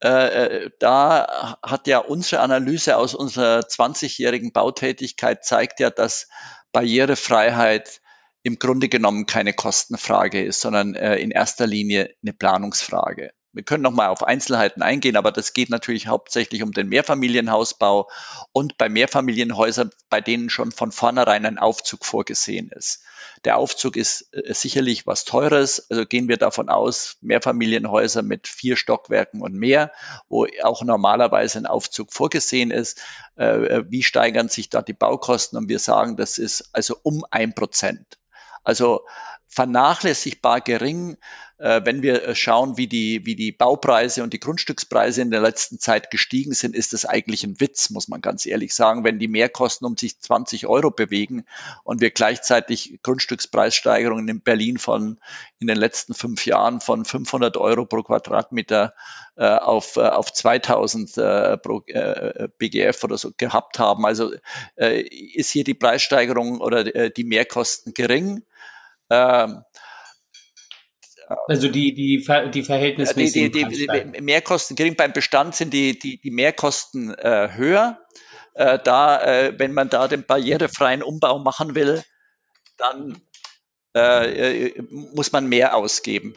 Äh, 0.04 0.10
äh 0.10 0.70
da 0.80 1.58
hat 1.64 1.88
ja 1.88 2.00
unsere 2.00 2.42
Analyse 2.42 2.98
aus 2.98 3.16
unserer 3.16 3.62
20-jährigen 3.62 4.52
Bautätigkeit 4.52 5.44
zeigt 5.44 5.80
ja, 5.80 5.90
dass 5.90 6.28
Barrierefreiheit 6.72 8.02
im 8.44 8.60
Grunde 8.60 8.90
genommen 8.90 9.26
keine 9.26 9.54
Kostenfrage 9.54 10.44
ist, 10.44 10.62
sondern 10.62 10.96
äh, 10.96 11.16
in 11.16 11.32
erster 11.32 11.66
Linie 11.66 12.14
eine 12.22 12.34
Planungsfrage. 12.34 13.32
Wir 13.54 13.64
können 13.64 13.84
noch 13.84 13.92
mal 13.92 14.08
auf 14.08 14.24
Einzelheiten 14.24 14.82
eingehen, 14.82 15.16
aber 15.16 15.32
das 15.32 15.54
geht 15.54 15.70
natürlich 15.70 16.08
hauptsächlich 16.08 16.64
um 16.64 16.72
den 16.72 16.90
Mehrfamilienhausbau 16.90 18.10
und 18.52 18.80
bei 18.80 18.90
Mehrfamilienhäusern, 18.90 19.92
bei 20.10 20.22
denen 20.22 20.50
schon 20.50 20.72
von 20.72 20.92
vornherein 20.92 21.46
ein 21.46 21.60
Aufzug 21.60 22.04
vorgesehen 22.04 22.70
ist. 22.70 23.04
Der 23.46 23.58
Aufzug 23.58 23.96
ist 23.96 24.34
äh, 24.34 24.54
sicherlich 24.54 25.06
was 25.06 25.24
Teures, 25.24 25.90
also 25.92 26.06
gehen 26.06 26.28
wir 26.28 26.38
davon 26.38 26.70
aus, 26.70 27.18
Mehrfamilienhäuser 27.22 28.24
mit 28.24 28.48
vier 28.48 28.76
Stockwerken 28.76 29.42
und 29.42 29.54
mehr, 29.54 29.92
wo 30.30 30.48
auch 30.64 30.82
normalerweise 30.82 31.60
ein 31.60 31.68
Aufzug 31.68 32.12
vorgesehen 32.12 32.72
ist. 32.72 33.02
Äh, 33.38 33.66
äh, 33.66 33.86
wie 33.88 34.02
steigern 34.02 34.50
sich 34.50 34.70
da 34.70 34.82
die 34.82 34.94
Baukosten? 34.94 35.58
Und 35.60 35.70
wir 35.70 35.80
sagen, 35.80 36.18
das 36.18 36.40
ist 36.40 36.70
also 36.74 36.98
um 37.04 37.24
ein 37.30 37.54
Prozent. 37.54 38.18
Also 38.64 39.06
vernachlässigbar 39.54 40.62
gering, 40.62 41.18
äh, 41.64 41.82
wenn 41.86 42.02
wir 42.02 42.28
äh, 42.28 42.36
schauen, 42.36 42.78
wie 42.78 42.88
die, 42.88 43.26
wie 43.26 43.36
die 43.36 43.52
Baupreise 43.52 44.24
und 44.24 44.34
die 44.34 44.40
Grundstückspreise 44.40 45.22
in 45.22 45.32
der 45.32 45.40
letzten 45.40 45.80
Zeit 45.80 46.12
gestiegen 46.12 46.54
sind, 46.54 46.76
ist 46.76 46.92
das 46.92 47.06
eigentlich 47.06 47.44
ein 47.44 47.60
Witz, 47.62 47.90
muss 47.90 48.08
man 48.08 48.20
ganz 48.20 48.46
ehrlich 48.46 48.74
sagen, 48.74 49.04
wenn 49.04 49.18
die 49.18 49.30
Mehrkosten 49.30 49.88
um 49.88 49.96
sich 49.96 50.20
20 50.20 50.68
Euro 50.68 50.92
bewegen 50.92 51.46
und 51.84 52.02
wir 52.02 52.12
gleichzeitig 52.12 53.00
Grundstückspreissteigerungen 53.04 54.28
in 54.28 54.42
Berlin 54.42 54.78
von 54.78 55.20
in 55.60 55.68
den 55.68 55.78
letzten 55.78 56.14
fünf 56.14 56.46
Jahren 56.46 56.82
von 56.82 57.06
500 57.06 57.56
Euro 57.56 57.86
pro 57.86 58.04
Quadratmeter 58.04 58.94
äh, 59.36 59.46
auf, 59.46 59.96
äh, 59.96 60.02
auf 60.02 60.34
2000 60.34 61.18
äh, 61.18 61.58
pro 61.58 61.82
äh, 61.88 62.50
BGF 62.58 63.04
oder 63.04 63.18
so 63.18 63.32
gehabt 63.38 63.80
haben. 63.80 64.06
Also 64.06 64.34
äh, 64.76 65.02
ist 65.02 65.52
hier 65.52 65.64
die 65.64 65.74
Preissteigerung 65.76 66.60
oder 66.60 67.10
die 67.10 67.24
Mehrkosten 67.24 67.94
gering. 67.94 68.44
Ähm, 69.14 69.64
also 71.48 71.68
die, 71.68 71.94
die, 71.94 72.26
die 72.52 72.64
verhältnismäßigen 72.64 73.52
die, 73.52 73.66
die, 73.66 73.88
die, 73.88 74.22
Mehrkosten 74.22 74.76
gering. 74.76 74.96
Beim 74.96 75.14
Bestand 75.14 75.56
sind 75.56 75.74
die, 75.74 75.98
die, 75.98 76.20
die 76.20 76.32
Mehrkosten 76.32 77.14
äh, 77.14 77.50
höher. 77.54 78.00
Äh, 78.56 78.80
da, 78.84 79.22
äh, 79.22 79.54
wenn 79.58 79.74
man 79.74 79.90
da 79.90 80.08
den 80.08 80.26
barrierefreien 80.26 81.02
Umbau 81.02 81.40
machen 81.40 81.76
will, 81.76 82.04
dann 82.78 83.22
äh, 83.96 84.68
äh, 84.68 84.82
muss 84.90 85.32
man 85.32 85.48
mehr 85.48 85.76
ausgeben. 85.76 86.36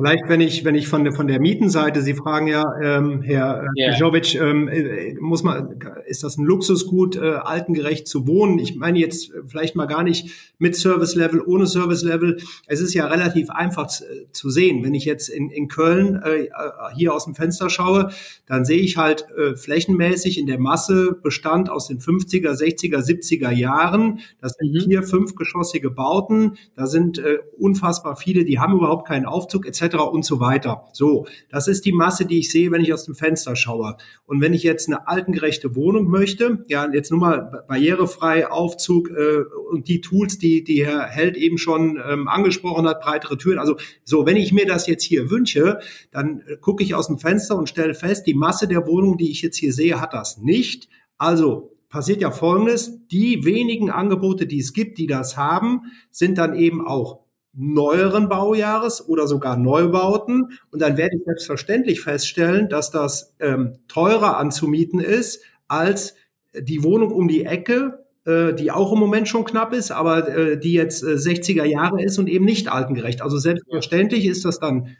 Vielleicht, 0.00 0.28
wenn 0.28 0.40
ich, 0.40 0.64
wenn 0.64 0.74
ich 0.74 0.88
von 0.88 1.04
der, 1.04 1.12
von 1.12 1.26
der 1.26 1.40
Mietenseite, 1.40 2.00
Sie 2.00 2.14
fragen 2.14 2.46
ja, 2.46 2.64
ähm, 2.82 3.20
Herr 3.20 3.66
yeah. 3.78 3.96
Jovic, 3.96 4.34
ähm, 4.34 4.68
äh, 4.68 5.14
muss 5.20 5.42
man, 5.42 5.78
ist 6.06 6.24
das 6.24 6.38
ein 6.38 6.44
Luxusgut, 6.44 7.16
äh, 7.16 7.20
altengerecht 7.20 8.08
zu 8.08 8.26
wohnen? 8.26 8.58
Ich 8.58 8.76
meine 8.76 8.98
jetzt 8.98 9.30
vielleicht 9.46 9.76
mal 9.76 9.86
gar 9.86 10.02
nicht 10.02 10.30
mit 10.58 10.74
Service 10.74 11.14
Level, 11.14 11.42
ohne 11.44 11.66
Service 11.66 12.02
Level. 12.02 12.38
Es 12.66 12.80
ist 12.80 12.94
ja 12.94 13.06
relativ 13.06 13.50
einfach 13.50 13.88
zu, 13.88 14.04
zu 14.32 14.48
sehen. 14.48 14.82
Wenn 14.82 14.94
ich 14.94 15.04
jetzt 15.04 15.28
in, 15.28 15.50
in 15.50 15.68
Köln 15.68 16.22
äh, 16.22 16.48
hier 16.94 17.12
aus 17.12 17.26
dem 17.26 17.34
Fenster 17.34 17.68
schaue, 17.68 18.10
dann 18.46 18.64
sehe 18.64 18.80
ich 18.80 18.96
halt 18.96 19.26
äh, 19.36 19.54
flächenmäßig 19.54 20.38
in 20.38 20.46
der 20.46 20.58
Masse 20.58 21.18
Bestand 21.22 21.68
aus 21.68 21.88
den 21.88 21.98
50er, 21.98 22.52
60er, 22.52 22.98
70er 22.98 23.50
Jahren. 23.50 24.20
Das 24.40 24.52
sind 24.52 24.72
mhm. 24.72 24.80
vier, 24.80 25.02
fünfgeschossige 25.02 25.90
Bauten. 25.90 26.56
Da 26.74 26.86
sind 26.86 27.18
äh, 27.18 27.38
unfassbar 27.58 28.16
viele, 28.16 28.44
die 28.44 28.58
haben 28.58 28.74
überhaupt 28.74 29.06
keinen 29.06 29.26
Aufzug 29.26 29.66
etc 29.66 29.89
und 29.98 30.24
so 30.24 30.40
weiter. 30.40 30.84
So, 30.92 31.26
das 31.50 31.68
ist 31.68 31.84
die 31.84 31.92
Masse, 31.92 32.24
die 32.24 32.38
ich 32.38 32.50
sehe, 32.50 32.70
wenn 32.70 32.80
ich 32.80 32.92
aus 32.92 33.04
dem 33.04 33.14
Fenster 33.14 33.56
schaue. 33.56 33.96
Und 34.24 34.40
wenn 34.40 34.54
ich 34.54 34.62
jetzt 34.62 34.88
eine 34.88 35.08
altengerechte 35.08 35.74
Wohnung 35.76 36.08
möchte, 36.08 36.64
ja, 36.68 36.88
jetzt 36.92 37.10
nur 37.10 37.20
mal 37.20 37.64
barrierefrei, 37.68 38.48
Aufzug 38.48 39.10
äh, 39.10 39.42
und 39.70 39.88
die 39.88 40.00
Tools, 40.00 40.38
die, 40.38 40.64
die 40.64 40.84
Herr 40.84 41.06
Held 41.06 41.36
eben 41.36 41.58
schon 41.58 42.00
ähm, 42.08 42.28
angesprochen 42.28 42.86
hat, 42.86 43.00
breitere 43.00 43.36
Türen. 43.36 43.58
Also 43.58 43.76
so, 44.04 44.26
wenn 44.26 44.36
ich 44.36 44.52
mir 44.52 44.66
das 44.66 44.86
jetzt 44.86 45.04
hier 45.04 45.30
wünsche, 45.30 45.80
dann 46.10 46.42
äh, 46.46 46.56
gucke 46.56 46.82
ich 46.82 46.94
aus 46.94 47.08
dem 47.08 47.18
Fenster 47.18 47.56
und 47.56 47.68
stelle 47.68 47.94
fest, 47.94 48.26
die 48.26 48.34
Masse 48.34 48.68
der 48.68 48.86
Wohnung, 48.86 49.16
die 49.16 49.30
ich 49.30 49.42
jetzt 49.42 49.56
hier 49.56 49.72
sehe, 49.72 50.00
hat 50.00 50.14
das 50.14 50.38
nicht. 50.38 50.88
Also 51.18 51.76
passiert 51.90 52.22
ja 52.22 52.30
Folgendes, 52.30 53.06
die 53.08 53.44
wenigen 53.44 53.90
Angebote, 53.90 54.46
die 54.46 54.60
es 54.60 54.72
gibt, 54.72 54.98
die 54.98 55.06
das 55.06 55.36
haben, 55.36 55.82
sind 56.10 56.38
dann 56.38 56.54
eben 56.54 56.86
auch 56.86 57.20
neueren 57.52 58.28
Baujahres 58.28 59.06
oder 59.08 59.26
sogar 59.26 59.56
Neubauten. 59.56 60.58
Und 60.70 60.80
dann 60.82 60.96
werde 60.96 61.16
ich 61.16 61.24
selbstverständlich 61.24 62.00
feststellen, 62.00 62.68
dass 62.68 62.90
das 62.90 63.34
ähm, 63.40 63.78
teurer 63.88 64.36
anzumieten 64.36 65.00
ist 65.00 65.42
als 65.68 66.14
die 66.54 66.82
Wohnung 66.82 67.12
um 67.12 67.28
die 67.28 67.44
Ecke, 67.44 68.04
äh, 68.24 68.52
die 68.54 68.70
auch 68.70 68.92
im 68.92 68.98
Moment 68.98 69.28
schon 69.28 69.44
knapp 69.44 69.72
ist, 69.72 69.90
aber 69.90 70.28
äh, 70.28 70.58
die 70.58 70.72
jetzt 70.72 71.02
äh, 71.02 71.14
60er 71.14 71.64
Jahre 71.64 72.02
ist 72.02 72.18
und 72.18 72.28
eben 72.28 72.44
nicht 72.44 72.68
altengerecht. 72.68 73.22
Also 73.22 73.38
selbstverständlich 73.38 74.26
ist 74.26 74.44
das 74.44 74.58
dann 74.58 74.96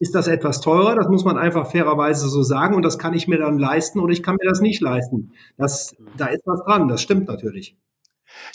ist 0.00 0.14
das 0.14 0.26
etwas 0.26 0.60
teurer, 0.60 0.96
das 0.96 1.08
muss 1.08 1.24
man 1.24 1.38
einfach 1.38 1.70
fairerweise 1.70 2.28
so 2.28 2.42
sagen 2.42 2.74
und 2.74 2.82
das 2.82 2.98
kann 2.98 3.14
ich 3.14 3.28
mir 3.28 3.38
dann 3.38 3.58
leisten 3.58 4.00
oder 4.00 4.12
ich 4.12 4.22
kann 4.22 4.36
mir 4.40 4.48
das 4.48 4.60
nicht 4.60 4.80
leisten. 4.80 5.32
Das, 5.56 5.94
da 6.16 6.26
ist 6.26 6.42
was 6.46 6.62
dran, 6.64 6.88
das 6.88 7.00
stimmt 7.00 7.28
natürlich. 7.28 7.76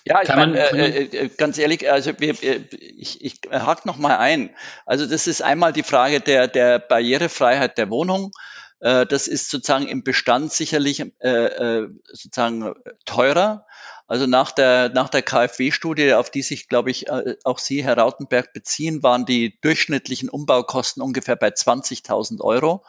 Ja, 0.05 0.21
ich 0.21 0.29
meine, 0.29 0.57
äh, 0.57 1.03
äh, 1.03 1.29
ganz 1.29 1.57
ehrlich, 1.57 1.91
also 1.91 2.11
wir, 2.19 2.41
äh, 2.43 2.61
ich, 2.97 3.23
ich 3.23 3.39
hake 3.51 3.87
noch 3.87 3.97
mal 3.97 4.17
ein. 4.17 4.49
Also 4.85 5.05
das 5.05 5.27
ist 5.27 5.41
einmal 5.41 5.73
die 5.73 5.83
Frage 5.83 6.19
der, 6.19 6.47
der 6.47 6.79
Barrierefreiheit 6.79 7.77
der 7.77 7.89
Wohnung. 7.89 8.31
Äh, 8.79 9.05
das 9.05 9.27
ist 9.27 9.49
sozusagen 9.49 9.87
im 9.87 10.03
Bestand 10.03 10.51
sicherlich 10.51 11.01
äh, 11.19 11.27
äh 11.29 11.87
sozusagen 12.11 12.73
teurer. 13.05 13.65
Also 14.07 14.25
nach 14.25 14.51
der, 14.51 14.89
nach 14.89 15.09
der 15.09 15.21
KfW-Studie, 15.21 16.15
auf 16.15 16.31
die 16.31 16.41
sich, 16.41 16.67
glaube 16.67 16.89
ich, 16.89 17.11
auch 17.11 17.59
Sie, 17.59 17.83
Herr 17.83 17.95
Rautenberg, 17.95 18.53
beziehen, 18.53 19.03
waren 19.03 19.27
die 19.27 19.59
durchschnittlichen 19.61 20.29
Umbaukosten 20.29 21.03
ungefähr 21.03 21.35
bei 21.35 21.49
20.000 21.49 22.41
Euro 22.41 22.83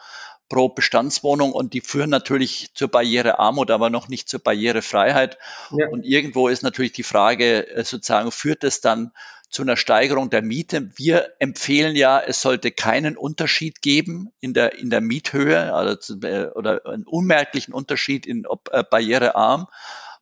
pro 0.51 0.67
Bestandswohnung 0.67 1.53
und 1.53 1.73
die 1.73 1.79
führen 1.79 2.09
natürlich 2.09 2.71
zur 2.73 2.89
Barrierearmut, 2.89 3.71
aber 3.71 3.89
noch 3.89 4.09
nicht 4.09 4.27
zur 4.27 4.41
Barrierefreiheit. 4.41 5.37
Ja. 5.71 5.87
Und 5.87 6.03
irgendwo 6.03 6.49
ist 6.49 6.61
natürlich 6.61 6.91
die 6.91 7.03
Frage, 7.03 7.69
äh, 7.69 7.85
sozusagen, 7.85 8.33
führt 8.33 8.65
es 8.65 8.81
dann 8.81 9.13
zu 9.49 9.61
einer 9.61 9.77
Steigerung 9.77 10.29
der 10.29 10.41
Miete? 10.41 10.91
Wir 10.97 11.29
empfehlen 11.39 11.95
ja, 11.95 12.19
es 12.19 12.41
sollte 12.41 12.71
keinen 12.71 13.15
Unterschied 13.15 13.81
geben 13.81 14.33
in 14.41 14.53
der, 14.53 14.77
in 14.77 14.89
der 14.89 14.99
Miethöhe 14.99 15.73
also, 15.73 16.15
oder 16.15 16.85
einen 16.85 17.03
unmerklichen 17.03 17.73
Unterschied 17.73 18.25
in 18.25 18.45
ob 18.45 18.69
äh, 18.73 18.83
barrierearm 18.83 19.67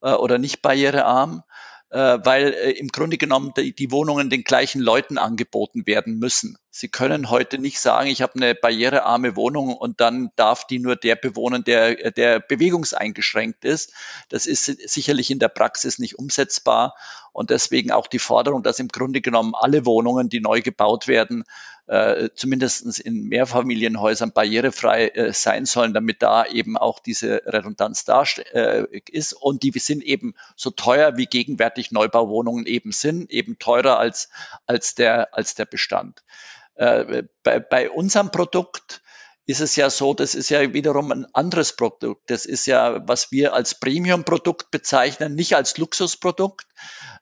äh, 0.02 0.12
oder 0.12 0.38
nicht 0.38 0.62
barrierearm 0.62 1.44
äh, 1.90 2.20
weil 2.24 2.54
äh, 2.54 2.72
im 2.72 2.90
Grunde 2.90 3.18
genommen 3.18 3.52
die, 3.58 3.74
die, 3.74 3.92
Wohnungen 3.92 4.30
den 4.30 4.44
gleichen 4.44 4.80
Leuten 4.80 5.18
angeboten 5.18 5.88
werden 5.88 6.20
müssen. 6.20 6.58
Sie 6.72 6.88
können 6.88 7.32
heute 7.32 7.58
nicht 7.58 7.80
sagen, 7.80 8.10
ich 8.10 8.22
habe 8.22 8.36
eine 8.36 8.54
barrierearme 8.54 9.36
Wohnung 9.36 9.76
und 9.76 10.02
dann 10.02 10.30
darf 10.36 10.68
die 10.68 10.78
nur 10.78 10.96
der 10.96 11.16
bewohnen, 11.16 11.64
der, 11.64 12.12
der 12.12 12.40
bewegungseingeschränkt 12.40 13.66
ist. 13.66 13.92
Das 14.30 14.46
ist 14.46 14.66
sicherlich 14.66 15.32
in 15.32 15.40
der 15.40 15.48
Praxis 15.48 15.98
nicht 15.98 16.20
umsetzbar 16.20 16.96
und 17.34 17.50
deswegen 17.50 17.92
auch 17.92 18.06
die 18.06 18.20
Forderung, 18.20 18.62
dass 18.62 18.80
im 18.80 18.88
Grunde 18.88 19.22
genommen 19.22 19.56
alle 19.56 19.86
Wohnungen, 19.88 20.30
die 20.30 20.42
neu 20.42 20.62
gebaut 20.62 21.08
werden, 21.08 21.44
äh, 21.88 22.30
zumindest 22.36 23.00
in 23.00 23.24
Mehrfamilienhäusern 23.24 24.32
barrierefrei 24.32 25.08
äh, 25.08 25.34
sein 25.34 25.66
sollen, 25.66 25.96
damit 25.96 26.22
da 26.22 26.46
eben 26.46 26.78
auch 26.78 27.00
diese 27.00 27.42
Redundanz 27.48 28.06
da 28.06 28.24
äh, 28.54 28.86
ist. 29.10 29.34
Und 29.34 29.64
die 29.64 29.72
sind 29.80 30.04
eben 30.04 30.36
so 30.56 30.70
teuer, 30.70 31.18
wie 31.18 31.26
gegenwärtig 31.26 31.92
Neubauwohnungen 31.92 32.68
eben 32.68 32.92
sind, 32.92 33.32
eben 33.32 33.58
teurer 33.58 33.98
als, 33.98 34.30
als, 34.68 34.94
der, 34.94 35.34
als 35.34 35.56
der 35.56 35.66
Bestand. 35.66 36.22
Äh, 36.80 37.24
bei, 37.44 37.60
bei 37.60 37.90
unserem 37.90 38.32
Produkt 38.32 39.02
ist 39.46 39.60
es 39.60 39.76
ja 39.76 39.90
so, 39.90 40.14
das 40.14 40.34
ist 40.34 40.50
ja 40.50 40.74
wiederum 40.74 41.12
ein 41.12 41.26
anderes 41.34 41.76
Produkt. 41.76 42.30
Das 42.30 42.46
ist 42.46 42.68
ja, 42.68 43.06
was 43.06 43.34
wir 43.34 43.54
als 43.54 43.78
Premium-Produkt 43.80 44.72
bezeichnen, 44.72 45.36
nicht 45.36 45.58
als 45.58 45.78
Luxusprodukt. 45.78 46.68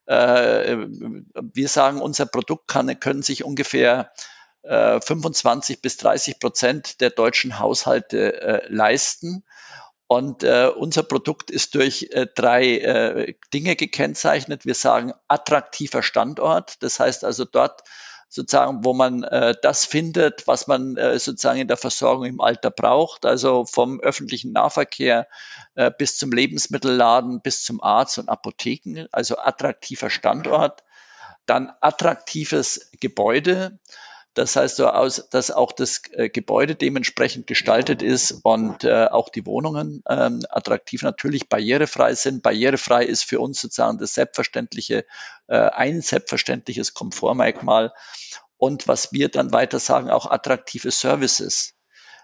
Äh, 0.05 0.77
wir 0.77 1.69
sagen, 1.69 2.01
unser 2.01 2.27
Produkt 2.27 2.67
kann, 2.67 2.99
können 2.99 3.23
sich 3.23 3.43
ungefähr 3.43 4.11
25 4.63 5.77
äh, 5.77 5.79
bis 5.81 5.97
30 5.97 6.39
Prozent 6.39 7.01
der 7.01 7.09
deutschen 7.09 7.57
Haushalte 7.57 8.39
äh, 8.41 8.67
leisten. 8.67 9.43
Und 10.05 10.43
äh, 10.43 10.67
unser 10.67 11.01
Produkt 11.01 11.49
ist 11.49 11.73
durch 11.73 12.09
äh, 12.11 12.27
drei 12.27 13.35
Dinge 13.53 13.75
gekennzeichnet. 13.75 14.65
Wir 14.65 14.75
sagen 14.75 15.13
attraktiver 15.27 16.03
Standort. 16.03 16.83
Das 16.83 16.99
heißt 16.99 17.23
also 17.23 17.43
dort, 17.43 17.81
sozusagen, 18.29 18.83
wo 18.83 18.93
man 18.93 19.23
äh, 19.23 19.55
das 19.61 19.85
findet, 19.85 20.47
was 20.47 20.67
man 20.67 20.97
äh, 20.97 21.17
sozusagen 21.19 21.59
in 21.59 21.67
der 21.67 21.77
Versorgung 21.77 22.25
im 22.25 22.41
Alter 22.41 22.71
braucht, 22.71 23.25
also 23.25 23.65
vom 23.65 23.99
öffentlichen 23.99 24.51
Nahverkehr 24.51 25.27
äh, 25.75 25.91
bis 25.97 26.17
zum 26.17 26.31
Lebensmittelladen, 26.31 27.41
bis 27.41 27.63
zum 27.63 27.81
Arzt 27.81 28.17
und 28.17 28.29
Apotheken, 28.29 29.07
also 29.11 29.37
attraktiver 29.37 30.09
Standort, 30.09 30.83
dann 31.45 31.71
attraktives 31.79 32.91
Gebäude, 32.99 33.79
das 34.37 34.55
heißt, 34.55 34.75
so 34.75 34.87
aus, 34.87 35.29
dass 35.31 35.49
auch 35.49 35.71
das 35.71 36.01
äh, 36.11 36.29
Gebäude 36.29 36.75
dementsprechend 36.75 37.47
gestaltet 37.47 38.03
ist 38.03 38.39
und 38.43 38.83
äh, 38.83 39.05
auch 39.05 39.29
die 39.29 39.47
Wohnungen 39.47 40.03
ähm, 40.07 40.43
attraktiv 40.49 41.01
natürlich 41.01 41.49
barrierefrei 41.49 42.13
sind. 42.13 42.43
Barrierefrei 42.43 43.03
ist 43.03 43.23
für 43.23 43.39
uns 43.39 43.59
sozusagen 43.59 43.97
das 43.97 44.13
selbstverständliche, 44.13 45.05
äh, 45.47 45.57
ein 45.57 46.01
selbstverständliches 46.01 46.93
Komfortmerkmal. 46.93 47.93
Und 48.57 48.87
was 48.87 49.11
wir 49.11 49.29
dann 49.29 49.51
weiter 49.53 49.79
sagen, 49.79 50.11
auch 50.11 50.29
attraktive 50.29 50.91
Services. 50.91 51.73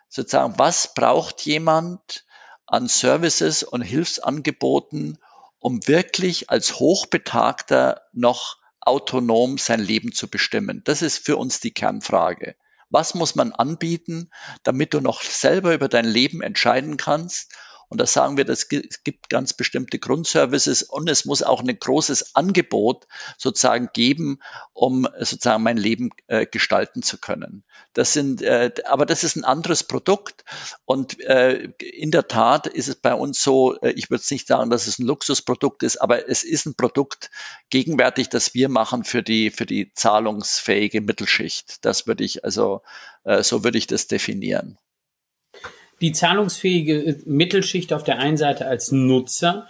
Sozusagen, 0.08 0.54
was 0.58 0.93
braucht 0.93 1.41
jemand 1.41 2.26
an 2.67 2.88
Services 2.88 3.63
und 3.63 3.82
Hilfsangeboten, 3.82 5.17
um 5.58 5.88
wirklich 5.88 6.52
als 6.52 6.80
Hochbetagter 6.80 8.04
noch 8.12 8.58
autonom 8.88 9.58
sein 9.58 9.80
Leben 9.80 10.12
zu 10.13 10.30
bestimmen. 10.30 10.82
Das 10.84 11.02
ist 11.02 11.26
für 11.26 11.38
uns 11.38 11.60
die 11.60 11.74
Kernfrage. 11.74 12.56
Was 12.89 13.15
muss 13.15 13.36
man 13.36 13.54
anbieten, 13.54 14.30
damit 14.63 14.93
du 14.93 15.02
noch 15.02 15.22
selber 15.22 15.74
über 15.74 15.89
dein 15.89 16.06
Leben 16.06 16.41
entscheiden 16.41 16.98
kannst 16.98 17.54
und 17.93 18.01
da 18.01 18.08
sagen 18.08 18.38
wir, 18.38 18.49
es 18.49 18.69
gibt 18.69 19.29
ganz 19.29 19.53
bestimmte 19.53 19.99
Grundservices 19.99 20.82
und 20.82 21.08
es 21.08 21.25
muss 21.25 21.43
auch 21.43 21.62
ein 21.62 21.77
großes 21.77 22.36
Angebot 22.36 23.06
sozusagen 23.38 23.91
geben, 23.93 24.39
um 24.73 25.08
sozusagen 25.19 25.62
mein 25.62 25.77
Leben 25.77 26.10
äh, 26.25 26.47
gestalten 26.47 27.03
zu 27.03 27.19
können. 27.19 27.63
Das 27.93 28.12
sind, 28.12 28.41
äh, 28.41 28.71
aber 28.86 29.06
das 29.06 29.23
ist 29.23 29.36
ein 29.36 29.43
anderes 29.43 29.84
Produkt 29.84 30.43
und 30.86 31.19
äh, 31.19 31.71
in 31.77 32.10
der 32.10 32.27
Tat 32.27 32.65
ist 32.65 32.88
es 32.88 32.95
bei 32.95 33.13
uns 33.13 33.43
so, 33.43 33.79
äh, 33.82 33.91
ich 33.91 34.10
würde 34.10 34.23
nicht 34.32 34.47
sagen, 34.47 34.71
dass 34.71 34.88
es 34.88 34.97
ein 34.97 35.06
Luxusprodukt 35.06 35.84
ist, 35.84 35.97
aber 35.97 36.27
es 36.27 36.43
ist 36.43 36.65
ein 36.65 36.73
Produkt 36.73 37.29
gegenwärtig, 37.69 38.29
das 38.29 38.56
wir 38.56 38.69
machen 38.69 39.03
für 39.03 39.21
die, 39.21 39.51
für 39.51 39.67
die 39.67 39.93
zahlungsfähige 39.93 41.01
Mittelschicht. 41.01 41.86
Das 41.86 42.08
würde 42.08 42.23
ich 42.23 42.43
also, 42.43 42.82
äh, 43.23 43.43
so 43.43 43.63
würde 43.63 43.77
ich 43.77 43.86
das 43.86 44.08
definieren 44.08 44.79
die 46.04 46.12
zahlungsfähige 46.12 47.22
Mittelschicht 47.26 47.94
auf 47.94 48.04
der 48.04 48.20
einen 48.20 48.36
Seite 48.36 48.68
als 48.68 48.92
Nutzer, 48.92 49.68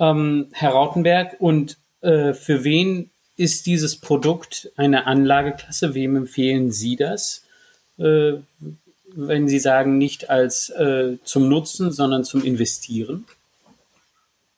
ähm, 0.00 0.48
Herr 0.52 0.70
Rautenberg, 0.70 1.36
und 1.38 1.78
äh, 2.00 2.34
für 2.34 2.64
wen 2.64 3.10
ist 3.36 3.66
dieses 3.66 3.96
Produkt 3.96 4.70
eine 4.76 5.06
Anlageklasse? 5.06 5.94
Wem 5.94 6.16
empfehlen 6.16 6.72
Sie 6.72 6.96
das? 6.96 7.44
Äh, 7.98 8.32
wenn 9.14 9.48
Sie 9.48 9.60
sagen, 9.60 9.96
nicht 9.96 10.28
als 10.28 10.70
äh, 10.70 11.18
zum 11.22 11.48
Nutzen, 11.48 11.92
sondern 11.92 12.24
zum 12.24 12.42
Investieren? 12.42 13.24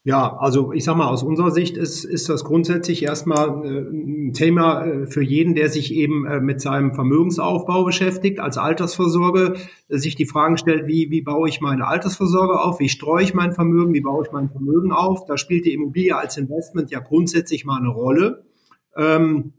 Ja, 0.08 0.38
also 0.38 0.72
ich 0.72 0.84
sag 0.84 0.96
mal, 0.96 1.08
aus 1.08 1.22
unserer 1.22 1.50
Sicht 1.50 1.76
ist, 1.76 2.02
ist 2.02 2.30
das 2.30 2.42
grundsätzlich 2.42 3.02
erstmal 3.02 3.62
äh, 3.62 3.80
ein 3.80 4.32
Thema 4.32 4.86
äh, 4.86 5.06
für 5.06 5.20
jeden, 5.20 5.54
der 5.54 5.68
sich 5.68 5.92
eben 5.92 6.24
äh, 6.24 6.40
mit 6.40 6.62
seinem 6.62 6.94
Vermögensaufbau 6.94 7.84
beschäftigt, 7.84 8.40
als 8.40 8.56
Altersvorsorge, 8.56 9.56
sich 9.90 10.16
die 10.16 10.24
Fragen 10.24 10.56
stellt, 10.56 10.86
wie, 10.86 11.10
wie 11.10 11.20
baue 11.20 11.50
ich 11.50 11.60
meine 11.60 11.86
Altersvorsorge 11.86 12.58
auf, 12.58 12.80
wie 12.80 12.88
streue 12.88 13.22
ich 13.22 13.34
mein 13.34 13.52
Vermögen, 13.52 13.92
wie 13.92 14.00
baue 14.00 14.24
ich 14.24 14.32
mein 14.32 14.48
Vermögen 14.48 14.92
auf. 14.92 15.26
Da 15.26 15.36
spielt 15.36 15.66
die 15.66 15.74
Immobilie 15.74 16.16
als 16.16 16.38
Investment 16.38 16.90
ja 16.90 17.00
grundsätzlich 17.00 17.66
mal 17.66 17.76
eine 17.76 17.90
Rolle. 17.90 18.46
Ähm, 18.96 19.52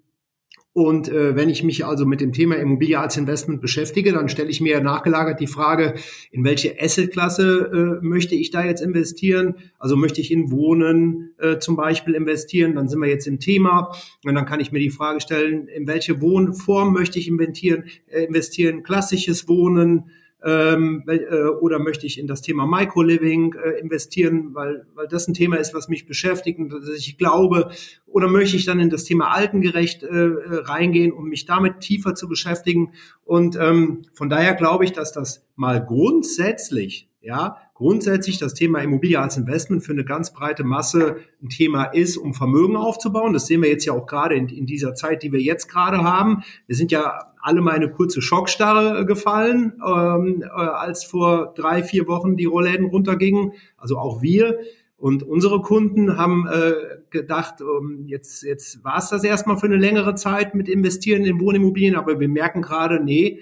und 0.73 1.09
äh, 1.09 1.35
wenn 1.35 1.49
ich 1.49 1.63
mich 1.63 1.85
also 1.85 2.05
mit 2.05 2.21
dem 2.21 2.31
Thema 2.31 2.55
Immobilie 2.55 2.99
als 2.99 3.17
Investment 3.17 3.59
beschäftige, 3.59 4.13
dann 4.13 4.29
stelle 4.29 4.49
ich 4.49 4.61
mir 4.61 4.79
nachgelagert 4.81 5.39
die 5.39 5.47
Frage, 5.47 5.95
in 6.31 6.43
welche 6.43 6.79
Assetklasse 6.79 7.99
äh, 8.01 8.05
möchte 8.05 8.35
ich 8.35 8.51
da 8.51 8.63
jetzt 8.63 8.81
investieren? 8.81 9.55
Also 9.79 9.95
möchte 9.95 10.21
ich 10.21 10.31
in 10.31 10.51
Wohnen 10.51 11.33
äh, 11.39 11.57
zum 11.57 11.75
Beispiel 11.75 12.13
investieren? 12.13 12.75
Dann 12.75 12.87
sind 12.87 12.99
wir 12.99 13.09
jetzt 13.09 13.25
im 13.25 13.39
Thema. 13.39 13.91
Und 14.23 14.35
dann 14.35 14.45
kann 14.45 14.59
ich 14.59 14.71
mir 14.71 14.79
die 14.79 14.91
Frage 14.91 15.21
stellen, 15.21 15.67
in 15.67 15.87
welche 15.87 16.21
Wohnform 16.21 16.93
möchte 16.93 17.17
ich 17.17 17.27
investieren? 17.27 17.85
Äh, 18.07 18.25
investieren 18.25 18.83
klassisches 18.83 19.47
Wohnen, 19.47 20.11
ähm, 20.43 21.03
äh, 21.07 21.43
oder 21.59 21.79
möchte 21.79 22.05
ich 22.05 22.17
in 22.17 22.27
das 22.27 22.41
Thema 22.41 22.65
Microliving 22.65 23.55
äh, 23.55 23.79
investieren, 23.79 24.53
weil, 24.53 24.85
weil 24.95 25.07
das 25.07 25.27
ein 25.27 25.33
Thema 25.33 25.57
ist, 25.57 25.73
was 25.73 25.89
mich 25.89 26.05
beschäftigt 26.05 26.59
und 26.59 26.69
dass 26.69 26.87
ich 26.89 27.17
glaube, 27.17 27.71
oder 28.07 28.27
möchte 28.27 28.55
ich 28.55 28.65
dann 28.65 28.79
in 28.79 28.89
das 28.89 29.03
Thema 29.03 29.31
Altengerecht 29.31 30.03
äh, 30.03 30.07
äh, 30.07 30.55
reingehen, 30.63 31.11
um 31.11 31.27
mich 31.27 31.45
damit 31.45 31.81
tiefer 31.81 32.15
zu 32.15 32.29
beschäftigen. 32.29 32.93
Und 33.25 33.57
ähm, 33.57 34.03
von 34.13 34.29
daher 34.29 34.53
glaube 34.53 34.85
ich, 34.85 34.93
dass 34.93 35.11
das 35.11 35.45
mal 35.55 35.83
grundsätzlich, 35.83 37.09
ja, 37.21 37.57
grundsätzlich 37.79 38.37
das 38.37 38.53
Thema 38.53 38.79
Immobilie 38.79 39.17
als 39.17 39.37
Investment 39.37 39.85
für 39.85 39.93
eine 39.93 40.03
ganz 40.03 40.33
breite 40.33 40.65
Masse 40.65 41.15
ein 41.41 41.47
Thema 41.47 41.85
ist, 41.85 42.17
um 42.17 42.33
Vermögen 42.33 42.75
aufzubauen. 42.75 43.31
Das 43.31 43.47
sehen 43.47 43.61
wir 43.61 43.69
jetzt 43.69 43.85
ja 43.85 43.93
auch 43.93 44.05
gerade 44.05 44.35
in, 44.35 44.49
in 44.49 44.65
dieser 44.65 44.95
Zeit, 44.95 45.23
die 45.23 45.31
wir 45.31 45.39
jetzt 45.39 45.69
gerade 45.69 46.03
haben. 46.03 46.43
Wir 46.67 46.75
sind 46.75 46.91
ja 46.91 47.31
alle 47.41 47.61
mal 47.61 47.75
eine 47.75 47.89
kurze 47.89 48.21
Schockstarre 48.21 48.99
äh, 48.99 49.05
gefallen, 49.05 49.81
ähm, 49.81 50.41
äh, 50.41 50.47
als 50.47 51.05
vor 51.05 51.53
drei, 51.55 51.81
vier 51.81 52.05
Wochen 52.07 52.35
die 52.35 52.43
Rollläden 52.43 52.87
runtergingen. 52.87 53.53
Also 53.77 53.97
auch 53.97 54.21
wir. 54.21 54.59
Und 54.97 55.23
unsere 55.23 55.61
Kunden 55.61 56.17
haben 56.17 56.47
äh, 56.47 56.73
gedacht, 57.11 57.61
ähm, 57.61 58.03
jetzt, 58.07 58.43
jetzt 58.43 58.83
war 58.83 58.97
es 58.97 59.07
das 59.07 59.23
erstmal 59.23 59.55
für 59.55 59.67
eine 59.67 59.77
längere 59.77 60.15
Zeit 60.15 60.53
mit 60.53 60.67
Investieren 60.67 61.23
in 61.23 61.39
Wohnimmobilien, 61.39 61.95
aber 61.95 62.19
wir 62.19 62.27
merken 62.27 62.61
gerade, 62.61 63.01
nee, 63.01 63.39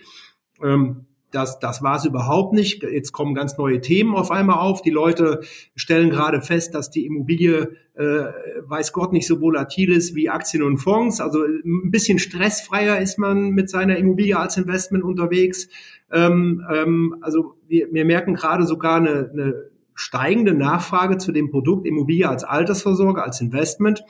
ähm, 0.62 1.07
das, 1.32 1.60
das 1.60 1.84
war 1.84 1.98
es 1.98 2.06
überhaupt 2.06 2.54
nicht. 2.54 2.84
Jetzt 2.84 3.12
kommen 3.12 3.36
ganz 3.36 3.58
neue 3.58 3.82
Themen 3.82 4.16
auf 4.16 4.32
einmal 4.32 4.60
auf. 4.60 4.82
Die 4.82 4.92
Leute 4.92 5.42
stellen 5.76 6.10
gerade 6.10 6.42
fest, 6.42 6.74
dass 6.74 6.90
die 6.90 7.06
Immobilie, 7.06 7.76
äh, 7.96 8.26
weiß 8.66 8.94
Gott, 8.94 9.12
nicht 9.12 9.28
so 9.28 9.42
volatil 9.42 9.92
ist 9.92 10.16
wie 10.16 10.30
Aktien 10.30 10.63
und 10.63 10.78
Fonds. 10.78 11.20
Also 11.20 11.44
ein 11.44 11.92
bisschen 11.92 12.20
stressfreier 12.20 13.00
ist 13.00 13.20
man 13.20 13.50
mit 13.50 13.70
seiner 13.70 13.98
Immobilie 13.98 14.38
als 14.38 14.58
Investment 14.58 15.04
unterwegs. 15.04 15.68
Ähm, 16.12 16.66
ähm, 16.74 17.18
also 17.22 17.56
wir, 17.68 17.88
wir 17.92 18.06
merken 18.06 18.36
gerade 18.36 18.66
sogar 18.66 18.98
eine, 18.98 19.30
eine 19.32 19.70
steigende 19.96 20.54
Nachfrage 20.54 21.18
zu 21.18 21.32
dem 21.32 21.50
Produkt 21.50 21.86
Immobilie 21.86 22.30
als 22.30 22.44
Altersvorsorge, 22.46 23.24
als 23.24 23.42
Investment. 23.42 24.04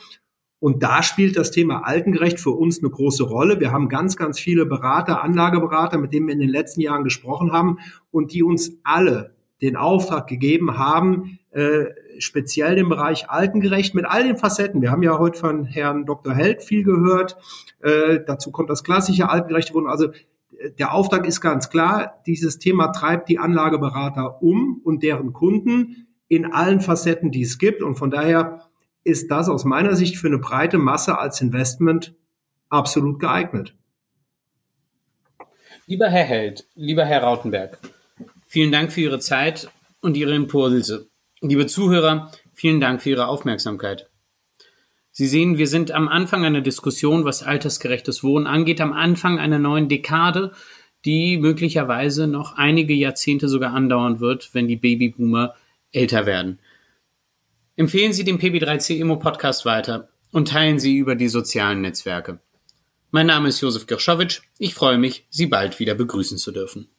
Und 0.59 0.81
da 0.81 1.03
spielt 1.03 1.37
das 1.37 1.51
Thema 1.51 1.85
Altengerecht 1.85 2.39
für 2.39 2.51
uns 2.51 2.79
eine 2.79 2.89
große 2.89 3.23
Rolle. 3.23 3.59
Wir 3.59 3.71
haben 3.71 3.89
ganz, 3.89 4.15
ganz 4.15 4.39
viele 4.39 4.65
Berater, 4.65 5.23
Anlageberater, 5.23 5.97
mit 5.97 6.13
denen 6.13 6.27
wir 6.27 6.33
in 6.33 6.39
den 6.39 6.49
letzten 6.49 6.81
Jahren 6.81 7.03
gesprochen 7.03 7.51
haben 7.51 7.77
und 8.11 8.33
die 8.33 8.41
uns 8.41 8.71
alle 8.83 9.35
den 9.61 9.75
Auftrag 9.75 10.27
gegeben 10.27 10.77
haben, 10.77 11.39
äh, 11.51 11.85
speziell 12.19 12.75
den 12.75 12.89
Bereich 12.89 13.29
Altengerecht 13.29 13.95
mit 13.95 14.05
all 14.05 14.23
den 14.23 14.37
Facetten. 14.37 14.81
Wir 14.81 14.91
haben 14.91 15.03
ja 15.03 15.17
heute 15.17 15.39
von 15.39 15.65
Herrn 15.65 16.05
Dr. 16.05 16.33
Held 16.33 16.63
viel 16.63 16.83
gehört. 16.83 17.37
Äh, 17.81 18.19
dazu 18.25 18.51
kommt 18.51 18.69
das 18.69 18.83
klassische 18.83 19.29
Altengerechte 19.29 19.73
Wohnen. 19.73 19.87
Also 19.87 20.09
äh, 20.57 20.71
der 20.77 20.93
Auftrag 20.93 21.27
ist 21.27 21.41
ganz 21.41 21.69
klar, 21.69 22.21
dieses 22.25 22.59
Thema 22.59 22.87
treibt 22.87 23.29
die 23.29 23.39
Anlageberater 23.39 24.41
um 24.41 24.81
und 24.83 25.03
deren 25.03 25.33
Kunden 25.33 26.07
in 26.27 26.51
allen 26.51 26.81
Facetten, 26.81 27.31
die 27.31 27.43
es 27.43 27.57
gibt. 27.57 27.81
Und 27.81 27.95
von 27.95 28.11
daher 28.11 28.66
ist 29.07 29.31
das 29.31 29.47
aus 29.49 29.63
meiner 29.63 29.95
Sicht 29.95 30.17
für 30.17 30.27
eine 30.27 30.37
breite 30.37 30.77
Masse 30.77 31.17
als 31.17 31.41
Investment 31.41 32.13
absolut 32.69 33.19
geeignet. 33.19 33.73
Lieber 35.85 36.09
Herr 36.09 36.25
Held, 36.25 36.67
lieber 36.75 37.05
Herr 37.05 37.23
Rautenberg, 37.23 37.79
vielen 38.45 38.73
Dank 38.73 38.91
für 38.91 39.01
Ihre 39.01 39.19
Zeit 39.19 39.69
und 40.01 40.17
Ihre 40.17 40.35
Impulse. 40.35 41.07
Liebe 41.39 41.67
Zuhörer, 41.67 42.31
vielen 42.53 42.81
Dank 42.81 43.01
für 43.01 43.11
Ihre 43.11 43.27
Aufmerksamkeit. 43.27 44.09
Sie 45.11 45.27
sehen, 45.27 45.57
wir 45.57 45.67
sind 45.67 45.91
am 45.91 46.09
Anfang 46.09 46.43
einer 46.43 46.61
Diskussion, 46.61 47.23
was 47.23 47.41
altersgerechtes 47.41 48.23
Wohnen 48.23 48.45
angeht, 48.45 48.81
am 48.81 48.91
Anfang 48.93 49.39
einer 49.39 49.57
neuen 49.57 49.87
Dekade, 49.87 50.51
die 51.05 51.37
möglicherweise 51.37 52.27
noch 52.27 52.57
einige 52.57 52.93
Jahrzehnte 52.93 53.47
sogar 53.47 53.73
andauern 53.73 54.19
wird, 54.19 54.53
wenn 54.53 54.67
die 54.67 54.75
Babyboomer 54.75 55.55
älter 55.91 56.25
werden. 56.25 56.59
Empfehlen 57.79 58.11
Sie 58.11 58.23
den 58.23 58.39
PB3C 58.39 58.95
Immo 58.95 59.17
Podcast 59.17 59.63
weiter 59.63 60.09
und 60.31 60.47
teilen 60.47 60.79
Sie 60.79 60.97
über 60.97 61.13
die 61.13 61.27
sozialen 61.27 61.81
Netzwerke. 61.81 62.39
Mein 63.11 63.27
Name 63.27 63.49
ist 63.49 63.61
Josef 63.61 63.85
Girschowitsch. 63.85 64.41
Ich 64.57 64.73
freue 64.73 64.97
mich, 64.97 65.27
Sie 65.29 65.45
bald 65.45 65.79
wieder 65.79 65.93
begrüßen 65.93 66.39
zu 66.39 66.51
dürfen. 66.51 66.89